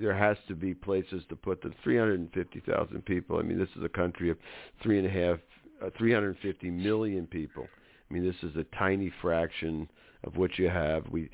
there 0.00 0.14
has 0.14 0.36
to 0.48 0.54
be 0.54 0.74
places 0.74 1.22
to 1.28 1.36
put 1.36 1.62
the 1.62 1.72
350,000 1.82 3.04
people. 3.04 3.38
I 3.38 3.42
mean, 3.42 3.58
this 3.58 3.68
is 3.76 3.84
a 3.84 3.88
country 3.88 4.30
of 4.30 4.38
three 4.82 4.98
and 4.98 5.06
a 5.06 5.10
half, 5.10 5.38
uh, 5.84 5.90
350 5.98 6.70
million 6.70 7.26
people. 7.26 7.66
I 8.10 8.14
mean, 8.14 8.24
this 8.24 8.42
is 8.42 8.56
a 8.56 8.64
tiny 8.76 9.12
fraction 9.20 9.88
of 10.24 10.36
what 10.36 10.58
you 10.58 10.68
have. 10.68 11.04
We 11.10 11.30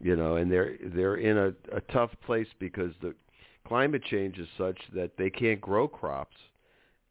you 0.00 0.16
know, 0.16 0.36
and 0.36 0.50
they're 0.50 0.76
they're 0.94 1.16
in 1.16 1.36
a, 1.36 1.76
a 1.76 1.80
tough 1.92 2.10
place 2.24 2.46
because 2.58 2.92
the 3.02 3.14
climate 3.66 4.02
change 4.04 4.38
is 4.38 4.48
such 4.56 4.78
that 4.94 5.10
they 5.18 5.28
can't 5.30 5.60
grow 5.60 5.86
crops 5.86 6.36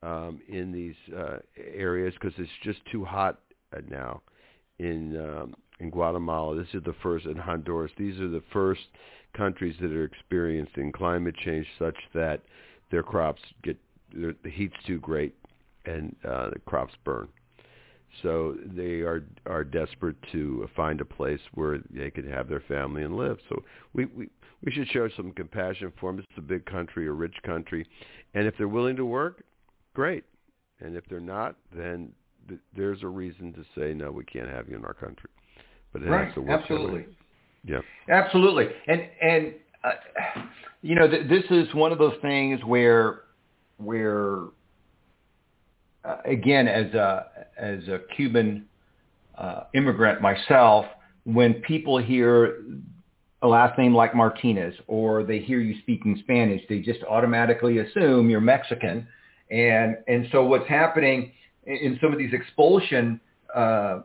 um, 0.01 0.41
in 0.49 0.71
these 0.71 0.95
uh, 1.15 1.38
areas 1.55 2.13
because 2.19 2.34
it's 2.39 2.49
just 2.63 2.79
too 2.91 3.05
hot 3.05 3.39
now 3.88 4.21
in 4.79 5.15
um, 5.17 5.53
in 5.79 5.91
Guatemala. 5.91 6.55
This 6.55 6.73
is 6.73 6.84
the 6.84 6.95
first 7.03 7.25
in 7.25 7.38
Honduras. 7.38 7.91
These 7.97 8.19
are 8.19 8.29
the 8.29 8.43
first 8.51 8.82
countries 9.35 9.75
that 9.81 9.91
are 9.91 10.05
experiencing 10.05 10.91
climate 10.91 11.35
change 11.37 11.67
such 11.77 11.95
that 12.13 12.41
their 12.91 13.03
crops 13.03 13.41
get 13.63 13.77
the 14.13 14.35
heat's 14.51 14.75
too 14.87 14.99
great 14.99 15.35
and 15.85 16.15
uh, 16.27 16.49
the 16.49 16.59
crops 16.65 16.93
burn. 17.03 17.27
So 18.23 18.57
they 18.75 19.01
are 19.01 19.23
are 19.45 19.63
desperate 19.63 20.15
to 20.31 20.67
find 20.75 20.99
a 20.99 21.05
place 21.05 21.39
where 21.53 21.79
they 21.91 22.09
can 22.09 22.27
have 22.27 22.49
their 22.49 22.61
family 22.61 23.03
and 23.03 23.15
live. 23.15 23.37
So 23.49 23.63
we 23.93 24.05
we 24.05 24.29
we 24.63 24.71
should 24.71 24.87
show 24.89 25.09
some 25.15 25.31
compassion 25.31 25.93
for 25.99 26.11
them. 26.11 26.19
It's 26.27 26.37
a 26.37 26.41
big 26.41 26.65
country, 26.65 27.07
a 27.07 27.11
rich 27.11 27.35
country, 27.45 27.85
and 28.33 28.47
if 28.47 28.55
they're 28.57 28.67
willing 28.67 28.95
to 28.95 29.05
work, 29.05 29.43
great. 29.93 30.23
And 30.81 30.95
if 30.95 31.05
they're 31.09 31.19
not, 31.19 31.55
then 31.75 32.11
th- 32.47 32.59
there's 32.75 33.03
a 33.03 33.07
reason 33.07 33.53
to 33.53 33.63
say 33.77 33.93
no, 33.93 34.11
we 34.11 34.23
can't 34.23 34.49
have 34.49 34.69
you 34.69 34.75
in 34.75 34.85
our 34.85 34.93
country. 34.93 35.29
But 35.93 36.03
it 36.03 36.09
right, 36.09 36.25
has 36.25 36.33
to 36.35 36.41
work. 36.41 36.61
absolutely. 36.61 37.05
Yeah, 37.63 37.82
absolutely. 38.10 38.67
And 38.88 39.02
and 39.22 39.54
uh, 39.84 39.91
you 40.82 40.95
know, 40.95 41.08
th- 41.08 41.30
this 41.30 41.43
is 41.50 41.74
one 41.74 41.91
of 41.91 41.98
those 41.98 42.15
things 42.22 42.60
where 42.65 43.22
where 43.78 44.43
uh, 46.06 46.17
again, 46.26 46.67
as 46.67 46.93
a 46.93 47.26
as 47.58 47.88
a 47.88 48.00
Cuban 48.15 48.65
uh, 49.38 49.63
immigrant 49.74 50.22
myself, 50.22 50.86
when 51.26 51.56
people 51.56 51.98
hear 51.98 52.63
a 53.41 53.48
last 53.48 53.78
name 53.78 53.93
like 53.93 54.13
Martinez 54.15 54.74
or 54.88 55.24
they 55.24 55.39
hear 55.39 55.60
you 55.60 55.80
speaking 55.82 56.17
Spanish, 56.24 56.62
they 56.67 56.80
just 56.80 57.00
automatically 57.04 57.80
assume 57.80 58.30
you're 58.30 58.41
Mexican. 58.41 59.08
And 59.52 59.98
and 60.08 60.28
so 60.32 60.43
what's 60.43 60.67
happening 60.67 61.32
in 61.65 61.98
some 62.02 62.12
of 62.12 62.17
these 62.17 62.34
expulsion 62.34 63.19
uh, 63.54 64.02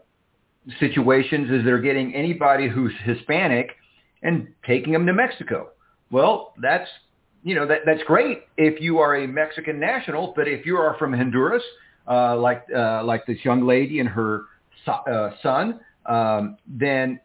situations 0.81 1.50
is 1.50 1.64
they're 1.64 1.81
getting 1.81 2.14
anybody 2.14 2.68
who's 2.68 2.92
Hispanic 3.05 3.77
and 4.22 4.48
taking 4.66 4.92
them 4.92 5.07
to 5.07 5.12
Mexico. 5.12 5.70
Well, 6.11 6.55
that's 6.61 6.88
you 7.42 7.55
know 7.55 7.66
that 7.66 7.81
that's 7.85 8.03
great 8.05 8.44
if 8.57 8.81
you 8.81 8.98
are 8.98 9.16
a 9.16 9.27
Mexican 9.27 9.79
national, 9.79 10.33
but 10.35 10.48
if 10.48 10.64
you 10.64 10.77
are 10.77 10.96
from 10.98 11.12
Honduras, 11.12 11.62
uh, 12.09 12.37
like 12.37 12.64
uh, 12.74 13.05
like 13.05 13.27
this 13.27 13.38
young 13.44 13.66
lady 13.66 14.00
and 14.00 14.09
her 14.09 14.44
so, 14.85 14.92
uh, 14.92 15.31
son, 15.42 15.81
um, 16.07 16.57
then 16.66 17.20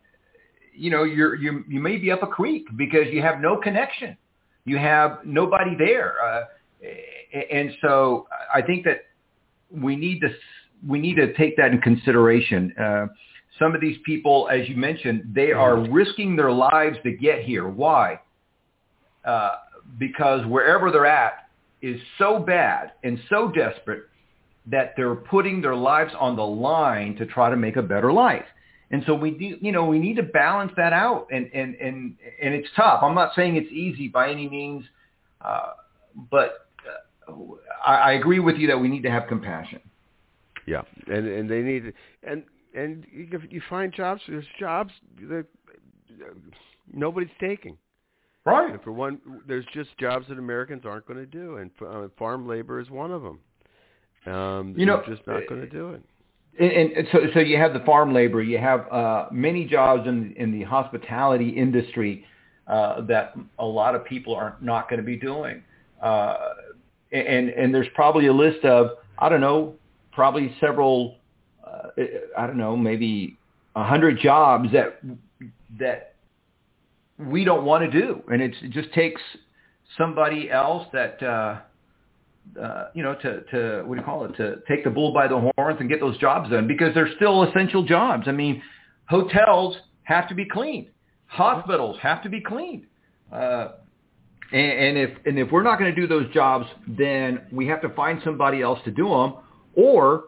you 0.75 0.91
know 0.91 1.03
you're 1.03 1.35
you 1.35 1.63
you 1.67 1.79
may 1.79 1.97
be 1.97 2.11
up 2.11 2.23
a 2.23 2.27
creek 2.27 2.65
because 2.75 3.07
you 3.11 3.21
have 3.21 3.39
no 3.39 3.57
connection, 3.57 4.17
you 4.65 4.77
have 4.77 5.19
nobody 5.25 5.75
there, 5.77 6.15
uh, 6.21 6.43
and 7.51 7.71
so 7.81 8.27
I 8.53 8.61
think 8.61 8.83
that 8.85 9.05
we 9.71 9.95
need 9.95 10.19
to 10.21 10.29
we 10.87 10.99
need 10.99 11.15
to 11.15 11.33
take 11.33 11.55
that 11.57 11.71
in 11.71 11.81
consideration. 11.81 12.73
Uh, 12.77 13.07
some 13.59 13.75
of 13.75 13.81
these 13.81 13.97
people, 14.05 14.49
as 14.51 14.67
you 14.67 14.75
mentioned, 14.75 15.31
they 15.35 15.51
are 15.51 15.77
risking 15.89 16.35
their 16.35 16.51
lives 16.51 16.97
to 17.03 17.11
get 17.11 17.43
here. 17.43 17.67
Why? 17.67 18.19
Uh, 19.25 19.51
because 19.97 20.45
wherever 20.45 20.91
they're 20.91 21.05
at 21.05 21.49
is 21.81 21.99
so 22.17 22.39
bad 22.39 22.93
and 23.03 23.19
so 23.29 23.51
desperate 23.51 24.03
that 24.67 24.93
they're 24.95 25.15
putting 25.15 25.61
their 25.61 25.75
lives 25.75 26.13
on 26.19 26.35
the 26.35 26.45
line 26.45 27.15
to 27.17 27.25
try 27.25 27.49
to 27.49 27.57
make 27.57 27.75
a 27.75 27.81
better 27.81 28.11
life. 28.13 28.45
And 28.91 29.03
so 29.05 29.13
we 29.13 29.31
do, 29.31 29.57
you 29.61 29.71
know, 29.71 29.85
we 29.85 29.99
need 29.99 30.15
to 30.15 30.23
balance 30.23 30.71
that 30.77 30.93
out, 30.93 31.27
and 31.31 31.49
and 31.53 31.75
and 31.75 32.15
and 32.41 32.55
it's 32.55 32.67
tough. 32.75 33.03
I'm 33.03 33.13
not 33.13 33.35
saying 33.35 33.55
it's 33.55 33.71
easy 33.71 34.07
by 34.07 34.31
any 34.31 34.49
means, 34.49 34.83
uh, 35.41 35.73
but 36.31 36.67
uh, 37.27 37.33
I, 37.85 37.95
I 37.95 38.11
agree 38.13 38.39
with 38.39 38.55
you 38.55 38.67
that 38.67 38.79
we 38.79 38.87
need 38.87 39.03
to 39.03 39.11
have 39.11 39.27
compassion. 39.27 39.79
Yeah, 40.65 40.81
and 41.05 41.27
and 41.27 41.49
they 41.49 41.61
need 41.61 41.93
and 42.23 42.43
and 42.75 43.05
you, 43.11 43.27
you 43.49 43.61
find 43.69 43.93
jobs. 43.93 44.21
There's 44.27 44.45
jobs 44.59 44.91
that 45.29 45.45
nobody's 46.93 47.29
taking. 47.39 47.77
Right. 48.45 48.71
And 48.71 48.81
for 48.81 48.91
one, 48.91 49.19
there's 49.47 49.65
just 49.73 49.89
jobs 49.97 50.25
that 50.29 50.39
Americans 50.39 50.83
aren't 50.85 51.05
going 51.05 51.19
to 51.19 51.25
do, 51.25 51.57
and 51.57 51.71
uh, 51.85 52.07
farm 52.17 52.47
labor 52.47 52.79
is 52.79 52.89
one 52.89 53.11
of 53.11 53.21
them. 53.21 53.39
Um, 54.33 54.73
you 54.77 54.85
know, 54.85 55.03
just 55.07 55.25
not 55.27 55.47
going 55.47 55.61
to 55.61 55.69
do 55.69 55.89
it. 55.89 56.01
And, 56.59 56.91
and 56.91 57.07
so, 57.11 57.19
so 57.33 57.39
you 57.39 57.57
have 57.57 57.73
the 57.73 57.79
farm 57.81 58.13
labor. 58.13 58.41
You 58.41 58.57
have 58.57 58.91
uh, 58.91 59.27
many 59.31 59.65
jobs 59.65 60.07
in 60.07 60.33
in 60.37 60.51
the 60.51 60.63
hospitality 60.63 61.49
industry 61.49 62.25
uh, 62.67 63.01
that 63.01 63.35
a 63.59 63.65
lot 63.65 63.95
of 63.95 64.03
people 64.03 64.35
are 64.35 64.57
not 64.61 64.89
going 64.89 64.99
to 64.99 65.05
be 65.05 65.15
doing. 65.15 65.63
Uh, 66.01 66.35
and 67.11 67.49
and 67.49 67.73
there's 67.73 67.87
probably 67.93 68.27
a 68.27 68.33
list 68.33 68.65
of 68.65 68.91
I 69.19 69.29
don't 69.29 69.41
know, 69.41 69.75
probably 70.11 70.55
several, 70.59 71.15
uh, 71.15 71.18
I 72.37 72.47
don't 72.47 72.57
know, 72.57 72.75
maybe 72.75 73.37
a 73.75 73.83
hundred 73.83 74.19
jobs 74.19 74.69
that 74.73 75.01
that 75.79 76.15
we 77.17 77.43
don't 77.43 77.65
want 77.65 77.89
to 77.89 77.99
do, 77.99 78.23
and 78.31 78.41
it 78.41 78.55
just 78.69 78.91
takes 78.93 79.21
somebody 79.97 80.49
else 80.49 80.87
that 80.93 81.21
uh, 81.21 81.59
uh, 82.59 82.87
you 82.93 83.03
know 83.03 83.15
to 83.15 83.41
to 83.51 83.83
what 83.85 83.95
do 83.95 84.01
you 84.01 84.05
call 84.05 84.25
it 84.25 84.35
to 84.37 84.57
take 84.67 84.83
the 84.83 84.89
bull 84.89 85.13
by 85.13 85.27
the 85.27 85.51
horns 85.55 85.77
and 85.79 85.89
get 85.89 85.99
those 85.99 86.17
jobs 86.17 86.49
done 86.49 86.67
because 86.67 86.93
they're 86.93 87.13
still 87.15 87.43
essential 87.43 87.83
jobs. 87.83 88.27
I 88.27 88.31
mean, 88.31 88.61
hotels 89.07 89.77
have 90.03 90.27
to 90.29 90.35
be 90.35 90.45
cleaned, 90.45 90.87
hospitals 91.27 91.97
have 92.01 92.23
to 92.23 92.29
be 92.29 92.41
cleaned. 92.41 92.85
Uh, 93.31 93.69
and, 94.51 94.71
and 94.71 94.97
if 94.97 95.09
and 95.25 95.37
if 95.37 95.51
we're 95.51 95.63
not 95.63 95.77
going 95.77 95.93
to 95.93 95.99
do 95.99 96.07
those 96.07 96.31
jobs, 96.33 96.65
then 96.87 97.41
we 97.51 97.67
have 97.67 97.81
to 97.81 97.89
find 97.89 98.21
somebody 98.23 98.61
else 98.61 98.79
to 98.85 98.91
do 98.91 99.09
them, 99.09 99.35
or 99.75 100.25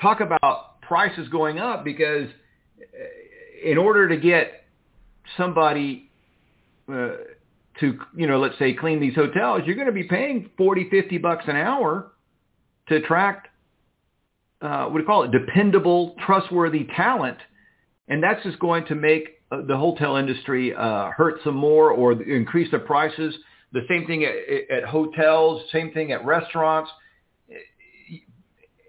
talk 0.00 0.20
about 0.20 0.80
prices 0.82 1.28
going 1.28 1.58
up 1.58 1.84
because 1.84 2.28
in 3.64 3.78
order 3.78 4.08
to 4.08 4.16
get 4.16 4.64
somebody 5.36 6.10
uh, 6.88 7.08
to, 7.80 7.98
you 8.16 8.26
know, 8.26 8.38
let's 8.38 8.58
say 8.58 8.72
clean 8.72 9.00
these 9.00 9.14
hotels, 9.14 9.62
you're 9.66 9.74
going 9.74 9.86
to 9.86 9.92
be 9.92 10.04
paying 10.04 10.50
40, 10.56 10.88
50 10.90 11.18
bucks 11.18 11.44
an 11.46 11.56
hour 11.56 12.12
to 12.88 12.96
attract, 12.96 13.48
uh, 14.62 14.86
what 14.86 14.94
do 14.94 15.00
you 15.00 15.06
call 15.06 15.24
it, 15.24 15.30
dependable, 15.30 16.16
trustworthy 16.26 16.86
talent. 16.96 17.38
And 18.08 18.22
that's 18.22 18.42
just 18.42 18.58
going 18.58 18.86
to 18.86 18.94
make 18.94 19.42
uh, 19.50 19.62
the 19.66 19.76
hotel 19.76 20.16
industry 20.16 20.74
uh, 20.74 21.10
hurt 21.10 21.40
some 21.44 21.54
more 21.54 21.90
or 21.90 22.20
increase 22.22 22.70
the 22.70 22.78
prices. 22.78 23.34
The 23.72 23.82
same 23.88 24.06
thing 24.06 24.24
at, 24.24 24.76
at 24.76 24.84
hotels, 24.84 25.62
same 25.70 25.92
thing 25.92 26.12
at 26.12 26.24
restaurants. 26.24 26.90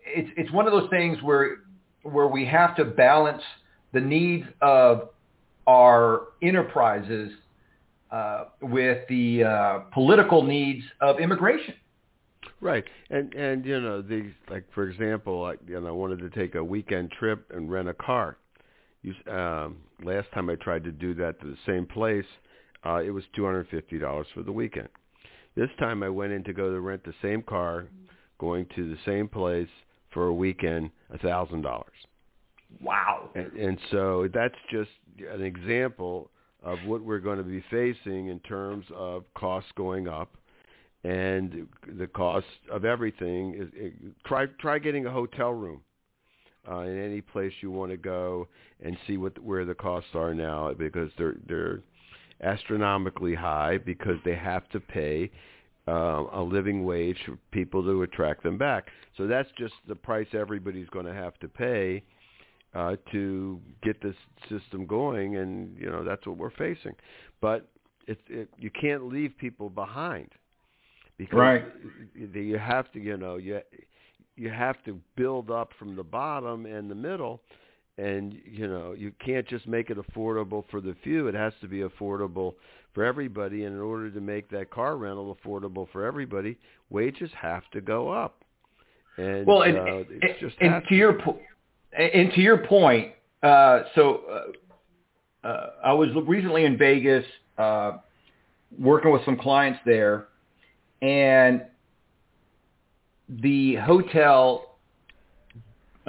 It's, 0.09 0.29
it's 0.37 0.51
one 0.51 0.65
of 0.67 0.73
those 0.73 0.89
things 0.89 1.21
where, 1.21 1.57
where 2.03 2.27
we 2.27 2.45
have 2.45 2.75
to 2.77 2.85
balance 2.85 3.43
the 3.93 4.01
needs 4.01 4.45
of 4.61 5.09
our 5.67 6.27
enterprises 6.41 7.31
uh, 8.11 8.45
with 8.61 9.07
the 9.07 9.43
uh, 9.43 9.79
political 9.93 10.43
needs 10.43 10.83
of 11.01 11.19
immigration. 11.19 11.75
Right, 12.61 12.83
and 13.09 13.33
and 13.35 13.65
you 13.65 13.79
know 13.79 14.01
these 14.01 14.31
like 14.49 14.65
for 14.73 14.89
example, 14.89 15.41
like 15.41 15.59
you 15.67 15.79
know, 15.79 15.87
I 15.87 15.91
wanted 15.91 16.19
to 16.19 16.29
take 16.29 16.55
a 16.55 16.63
weekend 16.63 17.11
trip 17.11 17.45
and 17.53 17.71
rent 17.71 17.87
a 17.87 17.93
car. 17.93 18.37
You, 19.01 19.13
um, 19.31 19.77
last 20.03 20.27
time 20.33 20.49
I 20.49 20.55
tried 20.55 20.83
to 20.83 20.91
do 20.91 21.13
that 21.15 21.39
to 21.39 21.47
the 21.47 21.57
same 21.65 21.85
place, 21.85 22.25
uh, 22.85 23.01
it 23.05 23.11
was 23.11 23.23
two 23.33 23.45
hundred 23.45 23.69
fifty 23.69 23.97
dollars 23.97 24.27
for 24.33 24.43
the 24.43 24.51
weekend. 24.51 24.89
This 25.55 25.69
time 25.79 26.03
I 26.03 26.09
went 26.09 26.33
in 26.33 26.43
to 26.45 26.53
go 26.53 26.69
to 26.69 26.79
rent 26.81 27.03
the 27.05 27.13
same 27.21 27.43
car, 27.43 27.85
going 28.39 28.65
to 28.75 28.89
the 28.89 28.97
same 29.05 29.29
place 29.29 29.69
for 30.11 30.27
a 30.27 30.33
weekend, 30.33 30.91
a 31.13 31.17
thousand 31.17 31.61
dollars. 31.61 31.93
Wow. 32.81 33.29
And, 33.35 33.51
and 33.53 33.77
so 33.91 34.29
that's 34.33 34.55
just 34.71 34.91
an 35.31 35.43
example 35.43 36.29
of 36.63 36.77
what 36.85 37.01
we're 37.01 37.19
going 37.19 37.37
to 37.37 37.43
be 37.43 37.63
facing 37.69 38.27
in 38.27 38.39
terms 38.41 38.85
of 38.93 39.23
costs 39.33 39.71
going 39.75 40.07
up 40.07 40.35
and 41.03 41.67
the 41.97 42.07
cost 42.07 42.45
of 42.69 42.83
everything 42.83 43.53
is 43.53 43.69
it, 43.73 43.93
try 44.25 44.45
try 44.59 44.77
getting 44.77 45.05
a 45.05 45.11
hotel 45.11 45.51
room 45.51 45.81
uh, 46.69 46.79
in 46.79 47.01
any 47.01 47.21
place 47.21 47.53
you 47.61 47.71
want 47.71 47.89
to 47.89 47.97
go 47.97 48.47
and 48.83 48.97
see 49.07 49.15
what 49.15 49.37
where 49.41 49.63
the 49.63 49.73
costs 49.73 50.09
are 50.13 50.33
now 50.33 50.73
because 50.73 51.09
they're 51.17 51.37
they're 51.47 51.79
astronomically 52.41 53.33
high 53.33 53.77
because 53.77 54.17
they 54.25 54.35
have 54.35 54.67
to 54.69 54.79
pay 54.79 55.31
uh, 55.89 56.25
a 56.33 56.41
living 56.41 56.85
wage 56.85 57.17
for 57.25 57.37
people 57.51 57.83
to 57.83 58.03
attract 58.03 58.43
them 58.43 58.57
back. 58.57 58.87
So 59.17 59.27
that's 59.27 59.49
just 59.57 59.73
the 59.87 59.95
price 59.95 60.27
everybody's 60.33 60.89
going 60.89 61.05
to 61.05 61.13
have 61.13 61.37
to 61.39 61.47
pay 61.47 62.03
uh, 62.75 62.95
to 63.11 63.59
get 63.81 64.01
this 64.01 64.15
system 64.49 64.85
going, 64.85 65.37
and 65.37 65.75
you 65.77 65.89
know 65.89 66.03
that's 66.03 66.25
what 66.27 66.37
we're 66.37 66.51
facing. 66.51 66.93
But 67.41 67.67
it, 68.07 68.19
it 68.29 68.49
you 68.57 68.69
can't 68.69 69.11
leave 69.11 69.33
people 69.39 69.69
behind 69.69 70.29
because 71.17 71.37
right. 71.37 71.65
you 72.15 72.57
have 72.57 72.91
to 72.91 72.99
you 72.99 73.17
know 73.17 73.37
you 73.37 73.59
you 74.35 74.49
have 74.49 74.83
to 74.85 74.99
build 75.15 75.49
up 75.49 75.71
from 75.79 75.95
the 75.95 76.03
bottom 76.03 76.65
and 76.65 76.89
the 76.89 76.95
middle 76.95 77.41
and 77.99 78.37
you 78.45 78.67
know 78.67 78.93
you 78.97 79.11
can't 79.23 79.47
just 79.47 79.67
make 79.67 79.89
it 79.89 79.97
affordable 79.97 80.63
for 80.69 80.81
the 80.81 80.95
few. 81.03 81.27
It 81.27 81.35
has 81.35 81.53
to 81.61 81.67
be 81.67 81.79
affordable 81.79 82.53
for 82.93 83.03
everybody. 83.03 83.65
And 83.65 83.75
in 83.75 83.81
order 83.81 84.09
to 84.09 84.21
make 84.21 84.49
that 84.51 84.71
car 84.71 84.97
rental 84.97 85.35
affordable 85.35 85.87
for 85.91 86.05
everybody 86.05 86.57
wages 86.89 87.29
have 87.39 87.63
to 87.71 87.81
go 87.81 88.09
up. 88.09 88.43
And 89.17 89.45
well 89.45 89.63
and, 89.63 89.77
uh, 89.77 89.83
and, 89.85 90.35
just 90.39 90.55
and 90.61 90.81
to 90.87 90.95
your 90.95 91.13
point 91.13 91.41
and 91.97 92.31
to 92.33 92.41
your 92.41 92.59
point, 92.59 93.13
uh, 93.43 93.81
so 93.95 94.21
uh, 95.43 95.47
uh, 95.47 95.69
I 95.83 95.93
was 95.93 96.09
recently 96.27 96.65
in 96.65 96.77
Vegas 96.77 97.25
uh, 97.57 97.97
working 98.77 99.11
with 99.11 99.25
some 99.25 99.37
clients 99.37 99.79
there, 99.85 100.27
and 101.01 101.63
the 103.27 103.75
hotel 103.75 104.68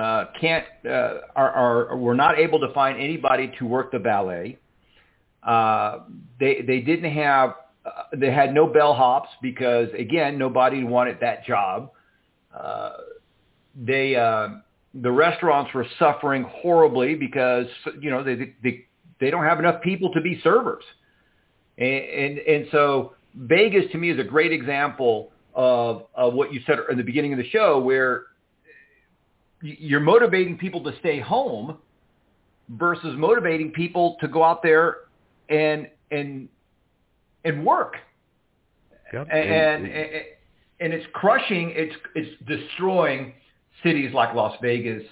uh, 0.01 0.27
can't 0.41 0.65
uh, 0.87 1.19
are, 1.37 1.51
are 1.53 1.97
we're 1.97 2.15
not 2.15 2.39
able 2.39 2.59
to 2.61 2.73
find 2.73 2.99
anybody 2.99 3.53
to 3.59 3.67
work 3.67 3.93
the 3.93 3.99
valet. 3.99 4.59
Uh, 5.43 6.01
they 6.39 6.63
they 6.67 6.81
didn't 6.81 7.13
have 7.13 7.55
uh, 7.85 7.91
they 8.17 8.33
had 8.33 8.55
no 8.55 8.67
bellhops 8.67 9.29
because 9.43 9.89
again 9.99 10.39
nobody 10.39 10.85
wanted 10.85 11.19
that 11.21 11.45
job. 11.45 11.91
Uh, 12.57 12.93
they 13.77 14.17
uh, 14.17 14.49
the 14.95 15.11
restaurants 15.11 15.73
were 15.75 15.87
suffering 15.99 16.45
horribly 16.45 17.15
because 17.15 17.67
you 18.01 18.11
know 18.11 18.25
they 18.25 18.55
they 18.63 18.87
they 19.21 19.31
don't 19.31 19.45
have 19.45 19.59
enough 19.59 19.83
people 19.83 20.11
to 20.13 20.21
be 20.21 20.41
servers, 20.43 20.85
and 21.79 21.89
and, 21.89 22.39
and 22.39 22.67
so 22.73 23.15
Vegas 23.35 23.85
to 23.93 23.99
me 23.99 24.11
is 24.11 24.19
a 24.19 24.25
great 24.25 24.53
example 24.53 25.31
of, 25.55 26.07
of 26.15 26.35
what 26.35 26.53
you 26.53 26.61
said 26.67 26.79
in 26.91 26.97
the 26.97 27.05
beginning 27.05 27.33
of 27.33 27.39
the 27.39 27.49
show, 27.51 27.79
where 27.81 28.25
you're 29.63 30.01
motivating 30.01 30.57
people 30.57 30.83
to 30.85 30.93
stay 31.01 31.21
home 31.21 31.79
versus 32.71 33.15
motivating 33.17 33.73
people 33.73 34.17
to 34.21 34.29
go 34.29 34.43
out 34.43 34.63
there 34.63 34.97
and 35.49 35.89
and 36.11 36.49
and 37.45 37.65
work. 37.65 37.97
Yep. 39.13 39.29
And, 39.33 39.87
and, 39.87 40.25
and 40.81 40.93
it's 40.93 41.07
crushing. 41.13 41.73
It's 41.75 41.95
it's 42.15 42.31
destroying 42.47 43.35
cities 43.83 44.13
like 44.15 44.35
Las 44.35 44.57
Vegas. 44.63 45.03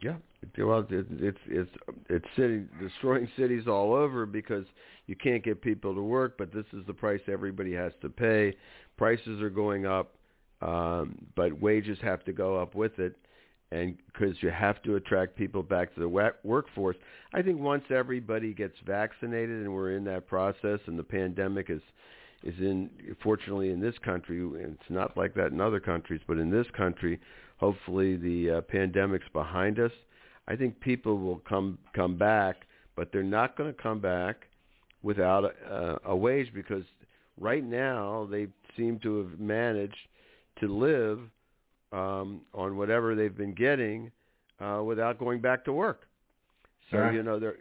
Yeah, 0.00 0.16
well, 0.58 0.86
it, 0.90 1.06
it's 1.10 1.38
it's 1.46 1.70
it's 2.08 2.24
city 2.36 2.64
destroying 2.80 3.28
cities 3.36 3.66
all 3.66 3.92
over 3.92 4.26
because 4.26 4.64
you 5.06 5.16
can't 5.16 5.42
get 5.44 5.60
people 5.60 5.94
to 5.94 6.02
work. 6.02 6.36
But 6.38 6.52
this 6.52 6.64
is 6.72 6.84
the 6.86 6.94
price 6.94 7.20
everybody 7.28 7.72
has 7.74 7.92
to 8.02 8.08
pay. 8.08 8.54
Prices 8.96 9.40
are 9.40 9.50
going 9.50 9.86
up, 9.86 10.14
um, 10.62 11.18
but 11.34 11.60
wages 11.60 11.98
have 12.02 12.24
to 12.24 12.32
go 12.32 12.56
up 12.56 12.74
with 12.74 12.98
it, 12.98 13.16
and 13.70 13.96
because 14.06 14.36
you 14.42 14.50
have 14.50 14.82
to 14.82 14.96
attract 14.96 15.36
people 15.36 15.62
back 15.62 15.94
to 15.94 16.00
the 16.00 16.32
workforce. 16.44 16.96
I 17.34 17.42
think 17.42 17.58
once 17.58 17.84
everybody 17.90 18.54
gets 18.54 18.74
vaccinated 18.86 19.62
and 19.62 19.74
we're 19.74 19.96
in 19.96 20.04
that 20.04 20.26
process, 20.26 20.78
and 20.86 20.98
the 20.98 21.04
pandemic 21.04 21.68
is 21.68 21.82
is 22.44 22.54
in 22.58 22.90
fortunately 23.22 23.70
in 23.70 23.80
this 23.80 23.94
country 24.04 24.44
it's 24.54 24.90
not 24.90 25.16
like 25.16 25.34
that 25.34 25.52
in 25.52 25.60
other 25.60 25.80
countries 25.80 26.20
but 26.26 26.38
in 26.38 26.50
this 26.50 26.66
country 26.76 27.20
hopefully 27.58 28.16
the 28.16 28.58
uh, 28.58 28.60
pandemic's 28.62 29.28
behind 29.32 29.78
us 29.78 29.92
i 30.48 30.56
think 30.56 30.78
people 30.80 31.18
will 31.18 31.40
come 31.48 31.78
come 31.94 32.16
back 32.16 32.62
but 32.96 33.10
they're 33.12 33.22
not 33.22 33.56
going 33.56 33.72
to 33.72 33.82
come 33.82 34.00
back 34.00 34.46
without 35.02 35.44
a, 35.44 35.98
a 36.06 36.16
wage 36.16 36.52
because 36.54 36.84
right 37.38 37.64
now 37.64 38.26
they 38.30 38.46
seem 38.76 38.98
to 38.98 39.18
have 39.18 39.38
managed 39.38 39.96
to 40.62 40.74
live 40.74 41.20
um, 41.92 42.40
on 42.54 42.76
whatever 42.76 43.14
they've 43.14 43.36
been 43.36 43.54
getting 43.54 44.10
uh, 44.60 44.82
without 44.84 45.18
going 45.18 45.40
back 45.40 45.64
to 45.64 45.72
work 45.72 46.06
so 46.90 46.98
right. 46.98 47.14
you 47.14 47.22
know 47.22 47.38
they're 47.38 47.56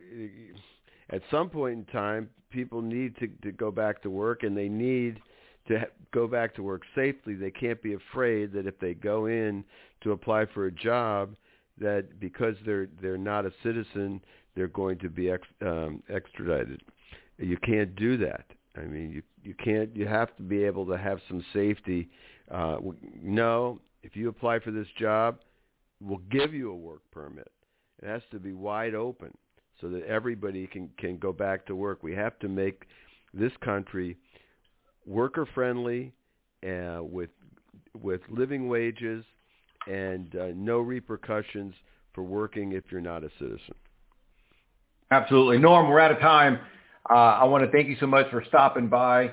at 1.12 1.22
some 1.30 1.50
point 1.50 1.78
in 1.78 1.86
time, 1.86 2.30
people 2.50 2.82
need 2.82 3.16
to, 3.18 3.28
to 3.44 3.52
go 3.52 3.70
back 3.70 4.02
to 4.04 4.10
work 4.10 4.44
and 4.44 4.56
they 4.56 4.70
need 4.70 5.20
to 5.68 5.80
ha- 5.80 5.86
go 6.14 6.28
back 6.28 6.56
to 6.56 6.64
work 6.64 6.84
safely. 6.96 7.36
They 7.36 7.52
can't 7.52 7.82
be 7.82 7.94
afraid 7.94 8.54
that 8.54 8.66
if 8.66 8.80
they 8.80 8.94
go 8.94 9.26
in 9.26 9.64
to 10.02 10.14
apply 10.14 10.46
for 10.54 10.68
a 10.68 10.72
job, 10.72 11.36
that 11.80 12.20
because 12.20 12.56
they're 12.66 12.88
they're 13.02 13.18
not 13.18 13.46
a 13.46 13.52
citizen, 13.64 14.22
they're 14.56 14.68
going 14.68 15.00
to 15.00 15.10
be 15.10 15.32
ex, 15.32 15.48
um, 15.62 16.04
extradited. 16.10 16.82
You 17.38 17.58
can't 17.58 17.96
do 17.96 18.18
that. 18.18 18.46
I 18.78 18.82
mean, 18.82 19.12
you 19.12 19.24
you 19.44 19.56
can't. 19.56 19.96
You 19.96 20.08
have 20.08 20.36
to 20.38 20.44
be 20.44 20.64
able 20.64 20.86
to 20.88 20.98
have 20.98 21.20
some 21.28 21.44
safety. 21.54 22.10
Uh, 22.54 22.78
no, 23.22 23.80
if 24.04 24.16
you 24.16 24.30
apply 24.30 24.60
for 24.60 24.72
this 24.72 24.88
job, 25.00 25.40
we'll 26.02 26.22
give 26.30 26.54
you 26.54 26.72
a 26.72 26.76
work 26.76 27.02
permit. 27.12 27.52
It 28.02 28.08
has 28.08 28.22
to 28.32 28.40
be 28.40 28.54
wide 28.54 28.96
open 28.96 29.32
so 29.80 29.90
that 29.90 30.04
everybody 30.06 30.68
can 30.68 30.90
can 30.98 31.18
go 31.18 31.32
back 31.32 31.66
to 31.68 31.76
work. 31.76 32.04
We 32.04 32.14
have 32.14 32.38
to 32.40 32.50
make 32.50 32.84
this 33.34 33.52
country 33.64 34.18
worker 35.06 35.48
friendly, 35.54 36.14
uh, 36.68 37.00
with 37.02 37.30
with 38.02 38.22
living 38.30 38.68
wages 38.68 39.24
and 39.88 40.36
uh, 40.36 40.48
no 40.56 40.80
repercussions 40.80 41.74
for 42.14 42.24
working 42.24 42.74
if 42.74 42.84
you're 42.92 43.02
not 43.02 43.24
a 43.24 43.30
citizen. 43.40 43.76
Absolutely, 45.10 45.58
Norm. 45.58 45.90
We're 45.90 46.00
out 46.00 46.12
of 46.12 46.20
time. 46.20 46.60
Uh, 47.10 47.14
I 47.14 47.44
want 47.46 47.64
to 47.64 47.72
thank 47.72 47.88
you 47.88 47.98
so 48.00 48.08
much 48.08 48.30
for 48.30 48.44
stopping 48.48 48.88
by. 48.88 49.32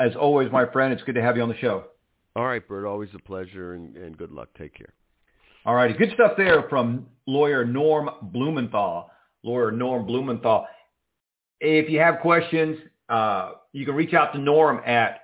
As 0.00 0.16
always, 0.16 0.50
my 0.50 0.66
friend, 0.66 0.92
it's 0.92 1.02
good 1.02 1.16
to 1.16 1.22
have 1.22 1.36
you 1.36 1.42
on 1.42 1.48
the 1.48 1.58
show. 1.58 1.84
All 2.36 2.46
right, 2.46 2.66
Bert. 2.66 2.84
Always 2.84 3.10
a 3.14 3.18
pleasure, 3.20 3.74
and, 3.74 3.96
and 3.96 4.16
good 4.16 4.32
luck. 4.32 4.48
Take 4.58 4.74
care. 4.74 4.92
All 5.66 5.74
righty. 5.74 5.94
Good 5.94 6.12
stuff 6.14 6.32
there 6.36 6.68
from 6.68 7.06
lawyer 7.26 7.64
Norm 7.64 8.10
Blumenthal 8.22 9.10
lawyer 9.44 9.70
Norm 9.70 10.06
Blumenthal. 10.06 10.66
If 11.60 11.88
you 11.88 12.00
have 12.00 12.18
questions, 12.20 12.78
uh, 13.08 13.52
you 13.72 13.86
can 13.86 13.94
reach 13.94 14.14
out 14.14 14.32
to 14.32 14.38
Norm 14.40 14.80
at 14.84 15.20